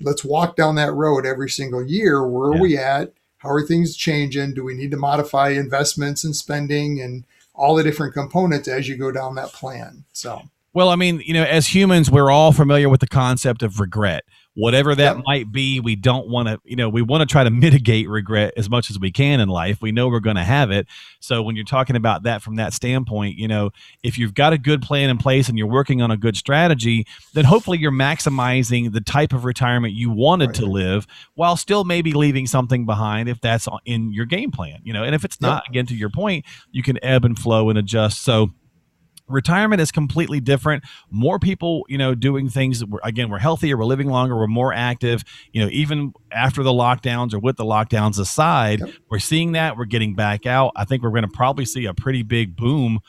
Let's 0.00 0.24
walk 0.24 0.56
down 0.56 0.76
that 0.76 0.94
road 0.94 1.26
every 1.26 1.50
single 1.50 1.84
year. 1.84 2.26
Where 2.26 2.50
are 2.50 2.54
Yeah. 2.54 2.60
we 2.62 2.78
at? 2.78 3.12
How 3.38 3.50
are 3.50 3.62
things 3.62 3.96
changing? 3.96 4.54
Do 4.54 4.64
we 4.64 4.74
need 4.74 4.90
to 4.92 4.96
modify 4.96 5.50
investments 5.50 6.24
and 6.24 6.34
spending 6.34 7.00
and 7.00 7.24
all 7.54 7.74
the 7.74 7.82
different 7.82 8.14
components 8.14 8.66
as 8.66 8.88
you 8.88 8.96
go 8.96 9.12
down 9.12 9.34
that 9.34 9.52
plan? 9.52 10.04
So 10.12 10.42
Well, 10.74 10.90
I 10.90 10.96
mean, 10.96 11.22
you 11.24 11.34
know, 11.34 11.42
as 11.44 11.74
humans, 11.74 12.10
we're 12.10 12.30
all 12.30 12.52
familiar 12.52 12.88
with 12.88 13.00
the 13.00 13.06
concept 13.08 13.62
of 13.62 13.80
regret. 13.80 14.24
Whatever 14.54 14.96
that 14.96 15.18
might 15.24 15.52
be, 15.52 15.78
we 15.78 15.94
don't 15.94 16.28
want 16.28 16.48
to, 16.48 16.60
you 16.64 16.74
know, 16.74 16.88
we 16.88 17.00
want 17.00 17.20
to 17.20 17.26
try 17.26 17.44
to 17.44 17.50
mitigate 17.50 18.08
regret 18.08 18.54
as 18.56 18.68
much 18.68 18.90
as 18.90 18.98
we 18.98 19.12
can 19.12 19.38
in 19.38 19.48
life. 19.48 19.80
We 19.80 19.92
know 19.92 20.08
we're 20.08 20.18
going 20.18 20.34
to 20.34 20.42
have 20.42 20.72
it. 20.72 20.88
So 21.20 21.42
when 21.42 21.54
you're 21.54 21.64
talking 21.64 21.94
about 21.94 22.24
that 22.24 22.42
from 22.42 22.56
that 22.56 22.72
standpoint, 22.72 23.36
you 23.36 23.46
know, 23.46 23.70
if 24.02 24.18
you've 24.18 24.34
got 24.34 24.52
a 24.52 24.58
good 24.58 24.82
plan 24.82 25.10
in 25.10 25.18
place 25.18 25.48
and 25.48 25.56
you're 25.56 25.68
working 25.68 26.02
on 26.02 26.10
a 26.10 26.16
good 26.16 26.36
strategy, 26.36 27.06
then 27.34 27.44
hopefully 27.44 27.78
you're 27.78 27.92
maximizing 27.92 28.92
the 28.92 29.00
type 29.00 29.32
of 29.32 29.44
retirement 29.44 29.94
you 29.94 30.10
wanted 30.10 30.54
to 30.54 30.66
live 30.66 31.06
while 31.34 31.56
still 31.56 31.84
maybe 31.84 32.12
leaving 32.12 32.48
something 32.48 32.84
behind 32.84 33.28
if 33.28 33.40
that's 33.40 33.68
in 33.84 34.12
your 34.12 34.26
game 34.26 34.50
plan, 34.50 34.80
you 34.82 34.92
know. 34.92 35.04
And 35.04 35.14
if 35.14 35.24
it's 35.24 35.40
not, 35.40 35.68
again, 35.68 35.86
to 35.86 35.94
your 35.94 36.10
point, 36.10 36.44
you 36.72 36.82
can 36.82 36.98
ebb 37.04 37.24
and 37.24 37.38
flow 37.38 37.70
and 37.70 37.78
adjust. 37.78 38.22
So, 38.22 38.50
retirement 39.28 39.80
is 39.80 39.92
completely 39.92 40.40
different. 40.40 40.84
More 41.10 41.38
people 41.38 41.84
you 41.88 41.98
know 41.98 42.14
doing 42.14 42.48
things 42.48 42.80
that 42.80 42.88
we're, 42.88 43.00
again 43.04 43.28
we're 43.30 43.38
healthier 43.38 43.76
we're 43.76 43.84
living 43.84 44.08
longer 44.08 44.36
we're 44.36 44.46
more 44.46 44.72
active 44.72 45.22
you 45.52 45.62
know 45.62 45.68
even 45.70 46.12
after 46.32 46.62
the 46.62 46.72
lockdowns 46.72 47.32
or 47.34 47.38
with 47.38 47.56
the 47.56 47.64
lockdowns 47.64 48.18
aside 48.18 48.80
Yep. 48.80 48.90
we're 49.10 49.18
seeing 49.18 49.52
that 49.52 49.76
we're 49.76 49.84
getting 49.84 50.14
back 50.14 50.46
out. 50.46 50.72
I 50.76 50.84
think 50.84 51.02
we're 51.02 51.10
going 51.10 51.22
to 51.22 51.28
probably 51.28 51.64
see 51.64 51.84
a 51.86 51.94
pretty 51.94 52.22
big 52.22 52.56
boom 52.56 53.00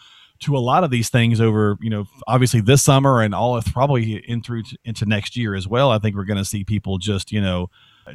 to 0.42 0.56
a 0.56 0.60
lot 0.60 0.84
of 0.84 0.90
these 0.90 1.10
things 1.10 1.42
over 1.42 1.78
you 1.82 1.90
know 1.90 2.06
obviously 2.28 2.62
this 2.62 2.82
summer 2.84 3.22
and 3.22 3.36
all 3.36 3.58
of 3.58 3.66
probably 3.66 4.16
in 4.28 4.42
through 4.42 4.64
to, 4.64 4.78
into 4.86 5.06
next 5.06 5.36
year 5.36 5.56
as 5.56 5.68
well. 5.68 5.92
I 5.92 6.00
think 6.00 6.16
we're 6.16 6.24
going 6.26 6.38
to 6.38 6.46
see 6.46 6.64
people 6.64 6.98
just 6.98 7.32
you 7.32 7.42
know 7.42 7.70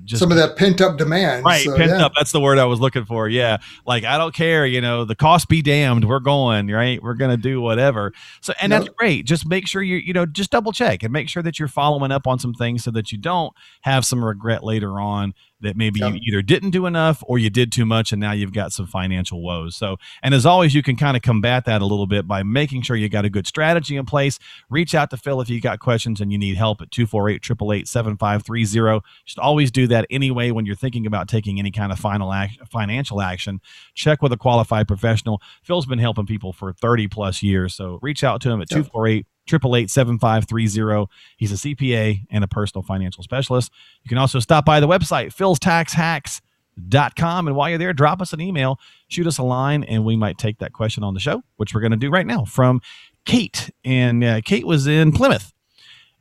just 0.04 0.20
some 0.20 0.30
of 0.30 0.36
that 0.36 0.56
pent 0.56 0.80
up 0.80 0.96
demand. 0.96 1.44
Right, 1.44 1.64
So, 1.64 1.76
pent 1.76 1.90
yeah. 1.90 2.06
up. 2.06 2.12
That's 2.16 2.32
the 2.32 2.40
word 2.40 2.58
I 2.58 2.64
was 2.64 2.80
looking 2.80 3.04
for. 3.04 3.28
Yeah, 3.28 3.58
like 3.86 4.04
I 4.04 4.18
don't 4.18 4.34
care. 4.34 4.66
You 4.66 4.80
know, 4.80 5.04
the 5.04 5.14
cost 5.14 5.48
be 5.48 5.62
damned. 5.62 6.08
We're 6.08 6.20
going 6.20 6.68
right. 6.68 7.02
We're 7.02 7.14
gonna 7.14 7.36
do 7.36 7.60
whatever. 7.60 8.12
So, 8.40 8.52
and 8.60 8.72
that's 8.72 8.88
great. 8.88 9.26
Just 9.26 9.46
make 9.46 9.66
sure 9.66 9.82
you 9.82 9.96
you 9.96 10.12
know 10.12 10.26
just 10.26 10.50
double 10.50 10.72
check 10.72 11.02
and 11.02 11.12
make 11.12 11.28
sure 11.28 11.42
that 11.42 11.58
you're 11.58 11.68
following 11.68 12.12
up 12.12 12.26
on 12.26 12.38
some 12.38 12.54
things 12.54 12.84
so 12.84 12.90
that 12.92 13.12
you 13.12 13.18
don't 13.18 13.52
have 13.82 14.04
some 14.04 14.24
regret 14.24 14.64
later 14.64 15.00
on 15.00 15.34
that 15.64 15.76
maybe 15.76 16.00
Yep. 16.00 16.14
you 16.14 16.20
either 16.28 16.42
didn't 16.42 16.70
do 16.70 16.86
enough 16.86 17.22
or 17.26 17.38
you 17.38 17.50
did 17.50 17.72
too 17.72 17.84
much 17.84 18.12
and 18.12 18.20
now 18.20 18.32
you've 18.32 18.52
got 18.52 18.72
some 18.72 18.86
financial 18.86 19.42
woes. 19.42 19.76
So, 19.76 19.96
and 20.22 20.32
as 20.34 20.46
always, 20.46 20.74
you 20.74 20.82
can 20.82 20.96
kind 20.96 21.16
of 21.16 21.22
combat 21.22 21.64
that 21.66 21.82
a 21.82 21.86
little 21.86 22.06
bit 22.06 22.26
by 22.26 22.42
making 22.42 22.82
sure 22.82 22.96
you 22.96 23.08
got 23.08 23.24
a 23.24 23.30
good 23.30 23.46
strategy 23.46 23.96
in 23.96 24.06
place. 24.06 24.38
Reach 24.70 24.94
out 24.94 25.10
to 25.10 25.16
Phil 25.16 25.40
if 25.40 25.50
you 25.50 25.60
got 25.60 25.80
questions 25.80 26.20
and 26.20 26.30
you 26.32 26.38
need 26.38 26.56
help 26.56 26.80
at 26.80 26.90
248 26.90 27.34
888 27.36 27.88
7530. 27.88 29.00
Just 29.24 29.38
always 29.38 29.70
do 29.70 29.86
that 29.88 30.06
anyway 30.10 30.50
when 30.50 30.66
you're 30.66 30.76
thinking 30.76 31.06
about 31.06 31.28
taking 31.28 31.58
any 31.58 31.70
kind 31.70 31.92
of 31.92 31.98
final 31.98 32.32
act, 32.32 32.58
financial 32.70 33.20
action. 33.20 33.60
Check 33.94 34.22
with 34.22 34.32
a 34.32 34.36
qualified 34.36 34.88
professional. 34.88 35.40
Phil's 35.62 35.86
been 35.86 35.98
helping 35.98 36.26
people 36.26 36.52
for 36.52 36.72
30 36.72 37.08
plus 37.08 37.42
years. 37.42 37.74
So 37.74 37.98
reach 38.02 38.22
out 38.24 38.40
to 38.42 38.50
him 38.50 38.60
at 38.60 38.70
Yep. 38.70 38.86
248 38.92 39.26
888 39.46 39.90
7530. 39.90 41.06
He's 41.36 41.52
a 41.52 41.56
CPA 41.56 42.22
and 42.30 42.44
a 42.44 42.48
personal 42.48 42.82
financial 42.82 43.22
specialist. 43.22 43.70
You 44.02 44.08
can 44.08 44.16
also 44.18 44.40
stop 44.40 44.64
by 44.64 44.80
the 44.80 44.88
website, 44.88 45.34
philstaxhacks.com. 45.34 47.46
And 47.46 47.56
while 47.56 47.68
you're 47.68 47.78
there, 47.78 47.92
drop 47.92 48.22
us 48.22 48.32
an 48.32 48.40
email, 48.40 48.78
shoot 49.08 49.26
us 49.26 49.38
a 49.38 49.42
line, 49.42 49.84
and 49.84 50.04
we 50.04 50.16
might 50.16 50.38
take 50.38 50.58
that 50.58 50.72
question 50.72 51.04
on 51.04 51.14
the 51.14 51.20
show, 51.20 51.42
which 51.56 51.74
we're 51.74 51.80
going 51.80 51.92
to 51.92 51.96
do 51.96 52.10
right 52.10 52.26
now 52.26 52.44
from 52.44 52.80
Kate. 53.24 53.70
And 53.84 54.24
uh, 54.24 54.40
Kate 54.44 54.66
was 54.66 54.86
in 54.86 55.12
Plymouth. 55.12 55.52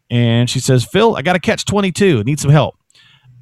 And 0.10 0.50
she 0.50 0.60
says, 0.60 0.86
Phil, 0.86 1.16
I 1.16 1.22
got 1.22 1.34
to 1.34 1.40
catch 1.40 1.66
22. 1.66 2.24
Need 2.24 2.40
some 2.40 2.52
help. 2.52 2.76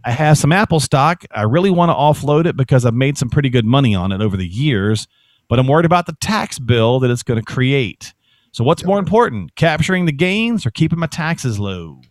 I 0.04 0.12
have 0.12 0.38
some 0.38 0.52
Apple 0.52 0.80
stock. 0.80 1.26
I 1.32 1.44
really 1.44 1.70
want 1.70 1.90
to 1.90 1.94
offload 1.94 2.46
it 2.46 2.58
because 2.58 2.86
I've 2.86 2.94
made 2.94 3.18
some 3.18 3.30
pretty 3.30 3.50
good 3.50 3.66
money 3.66 3.94
on 3.94 4.12
it 4.12 4.22
over 4.22 4.36
the 4.36 4.48
years, 4.48 5.08
but 5.48 5.60
I'm 5.60 5.68
worried 5.68 5.86
about 5.86 6.08
the 6.08 6.16
tax 6.22 6.60
bill 6.60 7.00
that 7.00 7.12
it's 7.12 7.24
going 7.24 7.40
to 7.40 7.46
create. 7.46 8.14
So, 8.54 8.64
what's 8.64 8.84
more 8.84 9.00
important, 9.00 9.56
capturing 9.56 10.06
the 10.06 10.12
gains 10.12 10.66
or 10.66 10.72
keeping 10.72 11.00
my 11.00 11.08
taxes 11.08 11.60
low? 11.60 12.02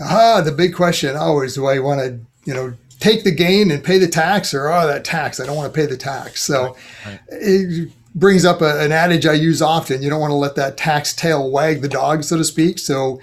Ah, 0.00 0.42
the 0.42 0.52
big 0.52 0.74
question 0.74 1.16
always: 1.16 1.54
Do 1.54 1.66
I 1.66 1.78
want 1.78 2.00
to, 2.00 2.20
you 2.44 2.54
know, 2.54 2.74
take 3.00 3.24
the 3.24 3.30
gain 3.30 3.70
and 3.70 3.82
pay 3.82 3.98
the 3.98 4.08
tax, 4.08 4.52
or 4.52 4.68
oh, 4.68 4.86
that 4.86 5.04
tax? 5.04 5.40
I 5.40 5.46
don't 5.46 5.56
want 5.56 5.72
to 5.72 5.78
pay 5.78 5.86
the 5.86 5.96
tax. 5.96 6.42
So 6.42 6.76
Right, 7.06 7.20
it 7.28 7.90
brings 8.14 8.44
up 8.44 8.60
a, 8.60 8.80
an 8.80 8.92
adage 8.92 9.24
I 9.24 9.32
use 9.32 9.62
often: 9.62 10.02
you 10.02 10.10
don't 10.10 10.20
want 10.20 10.32
to 10.32 10.36
let 10.36 10.54
that 10.56 10.76
tax 10.76 11.14
tail 11.14 11.50
wag 11.50 11.80
the 11.80 11.88
dog, 11.88 12.24
so 12.24 12.36
to 12.36 12.44
speak. 12.44 12.78
So 12.78 13.20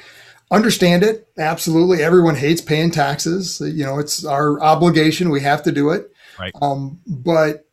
understand 0.49 1.03
it 1.03 1.27
absolutely. 1.38 2.01
Everyone 2.03 2.35
hates 2.35 2.61
paying 2.61 2.89
taxes. 2.89 3.61
You 3.61 3.85
know, 3.85 3.99
it's 3.99 4.25
our 4.25 4.59
obligation. 4.61 5.29
We 5.29 5.41
have 5.41 5.61
to 5.63 5.71
do 5.71 5.91
it. 5.91 6.11
Right. 6.39 6.53
Um, 6.61 6.99
but 7.07 7.64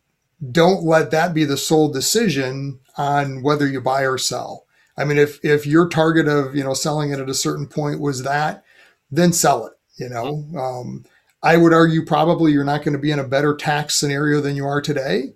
don't 0.51 0.83
let 0.83 1.11
that 1.11 1.33
be 1.33 1.45
the 1.45 1.57
sole 1.57 1.91
decision 1.91 2.79
on 2.97 3.41
whether 3.43 3.67
you 3.67 3.81
buy 3.81 4.01
or 4.05 4.17
sell. 4.17 4.65
I 4.97 5.05
mean, 5.05 5.17
if 5.17 5.43
if 5.43 5.65
your 5.65 5.87
target 5.87 6.27
of 6.27 6.55
you 6.55 6.63
know 6.63 6.73
selling 6.73 7.11
it 7.11 7.19
at 7.19 7.29
a 7.29 7.33
certain 7.33 7.67
point 7.67 7.99
was 7.99 8.23
that, 8.23 8.63
then 9.11 9.33
sell 9.33 9.65
it. 9.67 9.73
You 9.97 10.09
know, 10.09 10.45
um, 10.59 11.05
I 11.41 11.57
would 11.57 11.73
argue 11.73 12.05
probably 12.05 12.51
you're 12.51 12.63
not 12.63 12.83
going 12.83 12.93
to 12.93 12.99
be 12.99 13.11
in 13.11 13.19
a 13.19 13.23
better 13.27 13.55
tax 13.55 13.95
scenario 13.95 14.41
than 14.41 14.55
you 14.55 14.65
are 14.65 14.81
today 14.81 15.33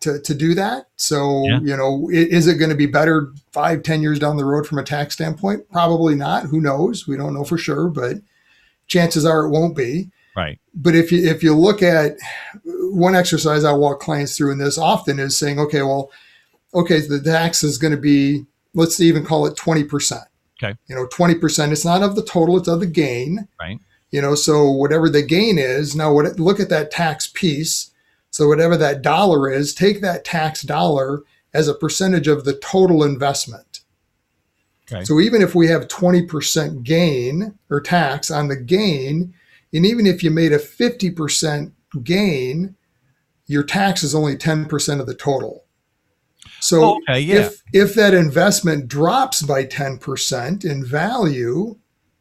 to 0.00 0.18
to 0.20 0.34
do 0.34 0.54
that. 0.54 0.86
So 0.96 1.44
Yeah. 1.46 1.60
you 1.60 1.76
know, 1.76 2.08
is 2.10 2.46
it 2.46 2.56
going 2.58 2.70
to 2.70 2.76
be 2.76 2.86
better 2.86 3.32
five, 3.52 3.82
ten 3.82 4.00
years 4.02 4.18
down 4.18 4.36
the 4.36 4.44
road 4.44 4.66
from 4.66 4.78
a 4.78 4.84
tax 4.84 5.14
standpoint? 5.14 5.68
Probably 5.70 6.14
not. 6.14 6.44
Who 6.44 6.60
knows? 6.60 7.06
We 7.06 7.16
don't 7.16 7.34
know 7.34 7.44
for 7.44 7.58
sure, 7.58 7.88
but 7.88 8.16
chances 8.86 9.24
are 9.24 9.44
it 9.44 9.50
won't 9.50 9.76
be 9.76 10.10
right, 10.36 10.58
but 10.74 10.94
if 10.94 11.10
you 11.12 11.24
if 11.28 11.42
you 11.42 11.54
look 11.56 11.82
at 11.82 12.16
one 12.64 13.14
exercise 13.14 13.64
I 13.64 13.72
walk 13.72 14.00
clients 14.00 14.36
through 14.36 14.52
in 14.52 14.58
this 14.58 14.78
often 14.78 15.18
is 15.18 15.36
saying, 15.36 15.58
okay, 15.58 15.82
well, 15.82 16.10
okay, 16.74 17.00
the 17.00 17.20
tax 17.20 17.62
is 17.62 17.78
going 17.78 17.94
to 17.94 18.00
be 18.00 18.44
let's 18.74 19.00
even 19.00 19.24
call 19.24 19.46
it 19.46 19.56
twenty 19.56 19.84
percent. 19.84 20.24
Okay. 20.62 20.76
You 20.88 20.94
know, 20.94 21.06
twenty 21.06 21.34
percent. 21.34 21.72
It's 21.72 21.84
not 21.84 22.02
of 22.02 22.16
the 22.16 22.24
total; 22.24 22.56
it's 22.58 22.68
of 22.68 22.80
the 22.80 22.86
gain. 22.86 23.48
right, 23.60 23.78
You 24.10 24.22
know, 24.22 24.34
so 24.34 24.70
whatever 24.70 25.08
the 25.08 25.22
gain 25.22 25.58
is, 25.58 25.96
now 25.96 26.12
what? 26.12 26.38
Look 26.38 26.60
at 26.60 26.68
that 26.68 26.90
tax 26.90 27.26
piece. 27.26 27.90
So 28.30 28.46
whatever 28.46 28.76
that 28.76 29.02
dollar 29.02 29.50
is, 29.50 29.74
take 29.74 30.00
that 30.02 30.24
tax 30.24 30.62
dollar 30.62 31.22
as 31.52 31.68
a 31.68 31.74
percentage 31.74 32.28
of 32.28 32.44
the 32.44 32.54
total 32.54 33.02
investment. 33.02 33.80
Okay. 34.90 35.04
So 35.04 35.20
even 35.20 35.42
if 35.42 35.54
we 35.54 35.68
have 35.68 35.88
20% 35.88 36.82
gain 36.82 37.58
or 37.68 37.80
tax 37.80 38.30
on 38.30 38.48
the 38.48 38.56
gain, 38.56 39.34
and 39.72 39.86
even 39.86 40.06
if 40.06 40.22
you 40.22 40.30
made 40.30 40.52
a 40.52 40.58
50% 40.58 41.72
gain, 42.02 42.76
your 43.46 43.62
tax 43.62 44.02
is 44.02 44.14
only 44.14 44.36
10% 44.36 45.00
of 45.00 45.06
the 45.06 45.14
total. 45.14 45.64
So 46.60 46.98
okay, 47.08 47.20
yeah. 47.20 47.46
if 47.46 47.62
if 47.72 47.94
that 47.94 48.14
investment 48.14 48.86
drops 48.88 49.42
by 49.42 49.64
10% 49.64 50.64
in 50.64 50.84
value, 50.84 51.76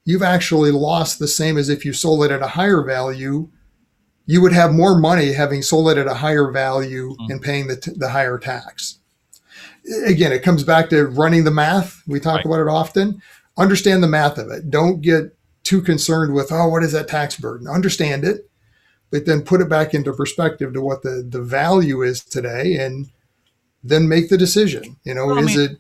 you've 0.06 0.24
actually 0.24 0.72
lost 0.72 1.20
the 1.20 1.28
same 1.28 1.58
as 1.58 1.70
if 1.70 1.84
you 1.86 1.94
sold 1.94 2.24
it 2.24 2.32
at 2.32 2.42
a 2.42 2.48
higher 2.48 2.82
value. 2.84 3.50
You 4.26 4.42
would 4.42 4.54
have 4.54 4.72
more 4.74 4.98
money 4.98 5.34
having 5.34 5.62
sold 5.62 5.90
it 5.90 5.98
at 5.98 6.08
a 6.08 6.14
higher 6.16 6.52
value 6.52 7.16
Mhm. 7.20 7.30
and 7.32 7.42
paying 7.42 7.68
the, 7.68 7.76
t- 7.78 7.92
the 7.96 8.10
higher 8.10 8.38
tax. 8.38 9.00
Again, 10.06 10.32
it 10.32 10.44
comes 10.44 10.64
back 10.64 10.90
to 10.90 11.08
running 11.08 11.44
the 11.46 11.52
math. 11.52 12.02
We 12.08 12.20
talk 12.20 12.38
Right. 12.38 12.46
about 12.46 12.60
it 12.62 12.68
often. 12.68 13.22
Understand 13.58 14.04
the 14.04 14.08
math 14.08 14.38
of 14.38 14.52
it. 14.52 14.70
Don't 14.70 15.02
get 15.02 15.36
too 15.64 15.82
concerned 15.82 16.34
with, 16.34 16.52
oh, 16.52 16.68
what 16.68 16.84
is 16.84 16.92
that 16.94 17.08
tax 17.08 17.38
burden? 17.38 17.68
Understand 17.68 18.24
it, 18.24 18.50
but 19.12 19.26
then 19.26 19.42
put 19.42 19.62
it 19.62 19.70
back 19.70 19.94
into 19.94 20.14
perspective 20.14 20.74
to 20.74 20.82
what 20.82 21.04
the, 21.04 21.26
the 21.28 21.42
value 21.42 22.02
is 22.02 22.24
today 22.24 22.76
and 22.78 23.08
then 23.84 24.08
make 24.08 24.30
the 24.30 24.38
decision. 24.38 24.98
You 25.04 25.14
know, 25.14 25.28
Well, 25.28 25.40
I 25.40 25.42
is 25.42 25.56
mean- 25.58 25.60
it 25.72 25.78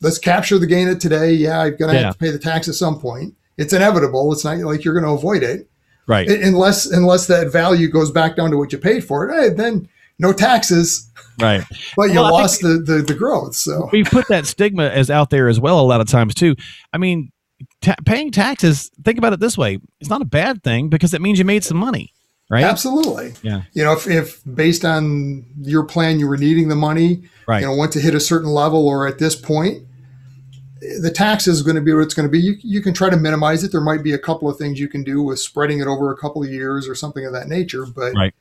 let's 0.00 0.18
capture 0.18 0.58
the 0.58 0.66
gain 0.66 0.88
of 0.88 0.98
today? 0.98 1.32
Yeah, 1.32 1.60
I'm 1.60 1.76
gonna 1.76 1.92
Yeah. 1.94 1.98
have 2.06 2.14
to 2.14 2.18
pay 2.18 2.30
the 2.30 2.38
tax 2.38 2.66
at 2.68 2.74
some 2.74 2.98
point. 2.98 3.34
It's 3.56 3.72
inevitable. 3.72 4.32
It's 4.32 4.44
not 4.44 4.58
like 4.58 4.84
you're 4.84 4.94
going 4.94 5.04
to 5.04 5.10
avoid 5.12 5.42
it 5.44 5.68
right. 6.08 6.28
Un- 6.28 6.42
unless 6.42 6.86
unless 6.86 7.26
that 7.28 7.52
value 7.52 7.86
goes 7.88 8.10
back 8.10 8.34
down 8.34 8.50
to 8.50 8.56
what 8.56 8.72
you 8.72 8.78
paid 8.78 9.04
for 9.04 9.28
it. 9.28 9.34
Hey, 9.40 9.48
then 9.54 9.88
no 10.18 10.32
taxes, 10.32 11.08
right. 11.40 11.62
but 11.96 12.04
you 12.08 12.14
Well, 12.20 12.32
lost 12.32 12.62
the, 12.62 12.82
the 12.84 13.02
the 13.06 13.14
growth. 13.14 13.54
So 13.54 13.88
we 13.92 14.02
put 14.04 14.26
that 14.28 14.46
stigma 14.46 14.88
as 14.88 15.10
out 15.10 15.30
there 15.30 15.48
as 15.48 15.60
well 15.60 15.78
a 15.78 15.82
lot 15.86 16.00
of 16.00 16.08
times 16.08 16.34
too. 16.34 16.56
I 16.92 16.98
mean, 16.98 17.30
ta- 17.82 17.96
paying 18.06 18.30
taxes. 18.30 18.90
Think 19.04 19.18
about 19.18 19.32
it 19.34 19.40
this 19.40 19.58
way: 19.58 19.78
it's 20.00 20.08
not 20.10 20.22
a 20.22 20.26
bad 20.26 20.62
thing 20.62 20.88
because 20.88 21.12
it 21.12 21.20
means 21.20 21.38
you 21.38 21.44
made 21.44 21.64
some 21.64 21.76
money, 21.76 22.12
right? 22.48 22.64
Absolutely. 22.64 23.34
Yeah. 23.42 23.62
You 23.74 23.84
know, 23.84 23.92
if, 23.92 24.06
if 24.08 24.40
based 24.54 24.84
on 24.84 25.44
your 25.60 25.84
plan 25.84 26.18
you 26.18 26.26
were 26.28 26.36
needing 26.38 26.68
the 26.68 26.76
money, 26.76 27.24
Right. 27.46 27.60
you 27.60 27.66
know, 27.66 27.74
want 27.74 27.92
to 27.92 28.00
hit 28.00 28.14
a 28.14 28.20
certain 28.20 28.48
level 28.50 28.86
or 28.88 29.06
at 29.06 29.18
this 29.18 29.34
point, 29.36 29.82
the 31.00 31.10
tax 31.14 31.46
is 31.46 31.62
going 31.62 31.76
to 31.76 31.82
be 31.82 31.92
what 31.92 32.00
it's 32.02 32.14
going 32.14 32.26
to 32.26 32.30
be. 32.32 32.40
You, 32.40 32.54
you 32.60 32.80
can 32.80 32.94
try 32.94 33.10
to 33.10 33.16
minimize 33.16 33.62
it. 33.64 33.72
There 33.72 33.80
might 33.80 34.02
be 34.02 34.12
a 34.12 34.18
couple 34.18 34.48
of 34.48 34.56
things 34.56 34.80
you 34.80 34.88
can 34.88 35.02
do 35.04 35.22
with 35.22 35.38
spreading 35.40 35.80
it 35.80 35.86
over 35.86 36.10
a 36.12 36.16
couple 36.16 36.42
of 36.42 36.50
years 36.50 36.88
or 36.88 36.94
something 36.94 37.24
of 37.26 37.32
that 37.32 37.48
nature, 37.48 37.84
but 37.86 38.14
Right. 38.14 38.34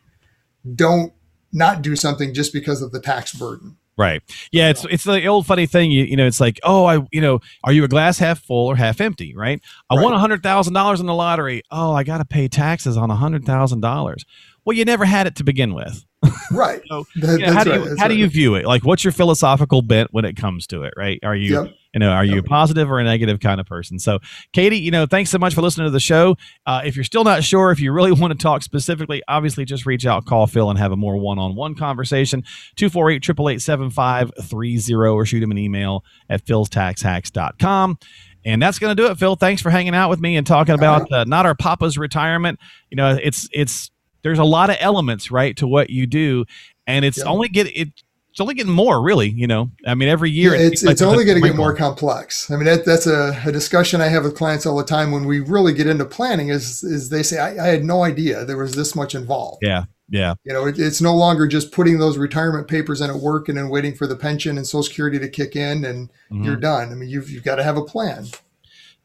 don't 0.75 1.13
not 1.51 1.82
do 1.82 1.95
something 1.95 2.34
just 2.34 2.54
because 2.54 2.82
of 2.82 2.91
the 2.91 2.99
tax 2.99 3.34
burden. 3.34 3.77
Right. 4.02 4.22
Yeah, 4.52 4.70
it's 4.70 4.86
it's 4.90 5.04
the 5.04 5.26
old 5.28 5.46
funny 5.46 5.66
thing. 5.66 5.92
You 5.92 6.04
you 6.06 6.16
know, 6.18 6.26
it's 6.28 6.40
like, 6.42 6.60
oh, 6.64 6.86
I 6.86 7.06
you 7.12 7.22
know, 7.22 7.40
are 7.64 7.72
you 7.72 7.84
a 7.84 7.88
glass 7.88 8.18
half 8.18 8.40
full 8.42 8.68
or 8.68 8.76
half 8.76 9.00
empty? 9.00 9.34
Right. 9.36 9.62
I 9.90 9.96
won 9.96 10.06
Right. 10.12 10.16
a 10.16 10.20
hundred 10.20 10.44
thousand 10.44 10.74
dollars 10.74 11.00
in 11.00 11.06
the 11.06 11.14
lottery. 11.14 11.62
Oh, 11.72 11.94
I 11.94 12.04
got 12.04 12.18
to 12.18 12.26
pay 12.26 12.48
taxes 12.48 12.98
on 12.98 13.10
a 13.12 13.16
hundred 13.16 13.46
thousand 13.46 13.82
dollars. 13.82 14.26
Well, 14.66 14.76
you 14.78 14.86
never 14.86 15.06
had 15.06 15.26
it 15.28 15.36
to 15.38 15.44
begin 15.44 15.74
with. 15.74 16.06
Right. 16.52 16.82
So, 16.90 17.06
That- 17.16 17.40
you 17.40 17.46
know, 17.46 17.54
how 17.54 17.64
do 17.64 17.72
you 17.72 17.96
how 17.98 18.08
do 18.10 18.16
you 18.16 18.28
view 18.28 18.56
it? 18.56 18.66
Like, 18.66 18.84
what's 18.84 19.04
your 19.06 19.14
philosophical 19.14 19.82
bent 19.82 20.10
when 20.12 20.26
it 20.26 20.36
comes 20.36 20.68
to 20.68 20.84
it? 20.84 20.94
Right? 20.98 21.20
Are 21.24 21.36
you 21.36 21.64
Yep. 21.64 21.74
You 21.93 21.99
know 21.99 22.10
are 22.12 22.23
you 22.25 22.39
a 22.39 22.43
positive 22.43 22.89
or 22.89 22.99
a 22.99 23.04
negative 23.04 23.39
kind 23.39 23.60
of 23.60 23.67
person? 23.67 23.99
So, 23.99 24.19
Katie, 24.54 24.80
you 24.80 24.91
know, 24.91 25.06
thanks 25.06 25.30
so 25.30 25.38
much 25.38 25.54
for 25.54 25.62
listening 25.62 25.86
to 25.88 25.91
the 25.91 25.99
show. 25.99 26.36
Uh, 26.65 26.82
if 26.86 26.95
you're 26.95 27.04
still 27.06 27.23
not 27.23 27.43
sure, 27.43 27.71
if 27.71 27.80
you 27.80 27.91
really 27.91 28.12
want 28.13 28.32
to 28.32 28.38
talk 28.38 28.63
specifically, 28.63 29.21
obviously 29.27 29.65
just 29.65 29.86
reach 29.86 30.06
out, 30.06 30.25
call 30.25 30.47
Phil, 30.47 30.69
and 30.69 30.80
have 30.80 30.91
a 30.91 30.97
more 30.97 31.17
one-on-one 31.17 31.75
conversation. 31.75 32.43
248-888-7530 32.77 35.13
or 35.13 35.25
shoot 35.25 35.43
him 35.43 35.51
an 35.51 35.58
email 35.58 36.04
at 36.30 36.45
philstaxhacks.com. 36.45 37.97
And 38.43 38.62
that's 38.62 38.80
going 38.80 38.95
to 38.95 39.01
do 39.01 39.10
it, 39.12 39.19
Phil. 39.19 39.36
Thanks 39.36 39.62
for 39.62 39.69
hanging 39.69 39.93
out 39.93 40.10
with 40.10 40.19
me 40.19 40.36
and 40.36 40.47
talking 40.47 40.73
about 40.73 41.12
uh, 41.12 41.25
not 41.25 41.45
our 41.45 41.54
papa's 41.54 41.95
retirement. 41.97 42.60
You 42.89 42.97
know, 42.97 43.15
it's 43.21 43.47
it's 43.54 43.91
there's 44.23 44.39
a 44.39 44.43
lot 44.43 44.71
of 44.71 44.77
elements 44.80 45.30
right 45.30 45.56
to 45.58 45.67
what 45.67 45.91
you 45.91 46.08
do, 46.08 46.45
and 46.88 47.06
it's 47.06 47.19
Yeah. 47.19 47.25
only 47.25 47.49
get 47.49 47.67
it. 47.67 47.89
It's 48.32 48.39
only 48.39 48.54
getting 48.54 48.72
more, 48.72 49.02
really. 49.02 49.30
You 49.30 49.48
know, 49.48 49.72
I 49.86 49.94
mean, 49.94 50.08
every 50.10 50.32
year 50.32 50.56
Yeah, 50.56 50.62
it 50.62 50.74
it's 50.74 50.84
like 50.84 51.02
only 51.02 51.26
going 51.26 51.41
to 51.41 51.48
get 51.48 51.56
more 51.56 51.76
complex. 51.76 52.50
I 52.50 52.56
mean, 52.56 52.65
that, 52.65 52.86
that's 52.86 53.06
a, 53.06 53.38
a 53.46 53.52
discussion 53.52 54.00
I 54.00 54.08
have 54.08 54.24
with 54.24 54.36
clients 54.36 54.65
all 54.65 54.78
the 54.78 54.86
time 54.86 55.12
when 55.12 55.26
we 55.26 55.41
really 55.41 55.74
get 55.74 55.88
into 55.88 56.06
planning. 56.06 56.50
Is 56.50 56.84
is 56.84 57.10
they 57.10 57.24
say 57.24 57.39
I, 57.39 57.65
I 57.65 57.67
had 57.67 57.84
no 57.84 58.04
idea 58.04 58.46
there 58.46 58.58
was 58.58 58.74
this 58.74 58.96
much 58.96 59.15
involved. 59.15 59.60
Yeah, 59.62 59.84
yeah, 60.10 60.36
You 60.44 60.54
know, 60.54 60.67
it, 60.67 60.80
it's 60.80 61.02
no 61.02 61.15
longer 61.15 61.48
just 61.48 61.72
putting 61.72 62.00
those 62.00 62.17
retirement 62.17 62.67
papers 62.67 63.02
in 63.02 63.10
at 63.10 63.15
work 63.17 63.50
and 63.50 63.58
then 63.58 63.70
waiting 63.70 63.96
for 63.96 64.08
the 64.08 64.15
pension 64.15 64.58
and 64.58 64.65
Social 64.67 64.84
Security 64.84 65.20
to 65.20 65.30
kick 65.30 65.56
in 65.56 65.84
and 65.86 66.10
Mhm. 66.32 66.46
you're 66.46 66.56
done. 66.56 66.91
I 66.91 66.96
mean, 66.96 67.10
you've 67.10 67.30
you've 67.30 67.44
got 67.44 67.56
to 67.56 67.63
have 67.63 67.78
a 67.78 67.84
plan. 67.84 68.28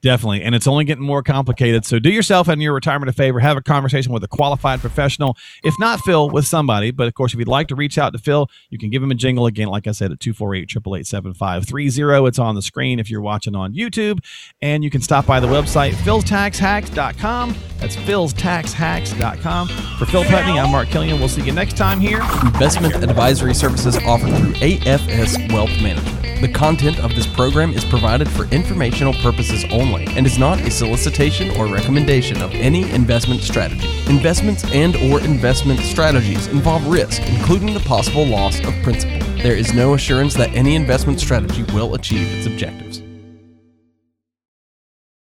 Definitely. 0.03 0.43
And 0.43 0.55
it's 0.55 0.67
only 0.67 0.85
getting 0.85 1.05
more 1.05 1.23
complicated. 1.23 1.85
So 1.85 1.99
do 1.99 2.11
yourself 2.11 2.49
and 2.49 2.63
your 2.63 2.75
retirement 2.75 3.11
a 3.11 3.13
favor. 3.13 3.41
Have 3.41 3.57
a 3.57 3.63
conversation 3.63 4.13
with 4.13 4.25
a 4.25 4.29
qualified 4.29 4.81
professional. 4.81 5.37
If 5.65 5.75
not 5.79 6.01
Phil, 6.01 6.31
with 6.31 6.47
somebody. 6.47 6.91
But 6.91 7.09
of 7.09 7.15
course, 7.15 7.33
if 7.33 7.39
you'd 7.39 7.49
like 7.49 7.69
to 7.69 7.75
reach 7.75 7.99
out 7.99 8.13
to 8.13 8.19
Phil, 8.19 8.49
you 8.71 8.79
can 8.79 8.91
give 8.91 9.03
him 9.03 9.11
a 9.11 9.15
jingle 9.15 9.47
again. 9.47 9.69
Like 9.69 9.87
I 9.87 9.93
said, 9.93 10.13
at 10.13 10.19
248-888-7530. 10.21 12.29
It's 12.29 12.39
on 12.39 12.55
the 12.55 12.63
screen 12.63 12.99
if 12.99 13.11
you're 13.11 13.21
watching 13.21 13.55
on 13.55 13.75
YouTube. 13.75 14.21
And 14.63 14.85
you 14.85 14.91
can 14.91 15.01
stop 15.01 15.27
by 15.27 15.41
the 15.41 15.47
website, 15.47 15.93
philstaxhacks.com. 15.93 17.55
That's 17.79 17.97
philstaxhacks.com. 17.97 19.69
For 19.69 20.07
Phil 20.07 20.25
Putney, 20.25 20.59
I'm 20.59 20.71
Mark 20.71 20.89
Killian. 20.89 21.19
We'll 21.19 21.29
see 21.29 21.43
you 21.43 21.53
next 21.53 21.77
time 21.77 22.01
here. 22.01 22.21
investment 22.45 23.03
advisory 23.03 23.55
services 23.55 23.97
offered 23.99 24.35
through 24.37 24.53
AFS 24.55 25.53
Wealth 25.53 25.71
Management. 25.83 26.41
The 26.41 26.49
content 26.49 26.99
of 27.01 27.15
this 27.15 27.27
program 27.27 27.73
is 27.73 27.85
provided 27.85 28.29
for 28.29 28.45
informational 28.47 29.15
purposes 29.15 29.65
only 29.87 30.07
and 30.17 30.27
is 30.27 30.39
not 30.39 30.61
a 30.61 30.71
solicitation 30.71 31.51
or 31.57 31.67
recommendation 31.67 32.41
of 32.43 32.53
any 32.53 32.91
investment 32.91 33.41
strategy. 33.41 33.89
Investments 34.11 34.65
and 34.73 34.97
or 34.97 35.21
investment 35.21 35.81
strategies 35.81 36.47
involve 36.49 36.87
risk, 36.87 37.23
including 37.29 37.75
the 37.75 37.81
possible 37.81 38.27
loss 38.27 38.59
of 38.61 38.75
principal. 38.83 39.19
There 39.43 39.57
is 39.57 39.73
no 39.75 39.95
assurance 39.95 40.35
that 40.35 40.53
any 40.55 40.75
investment 40.75 41.21
strategy 41.21 41.63
will 41.75 41.95
achieve 41.95 42.33
its 42.37 42.47
objectives. 42.47 43.06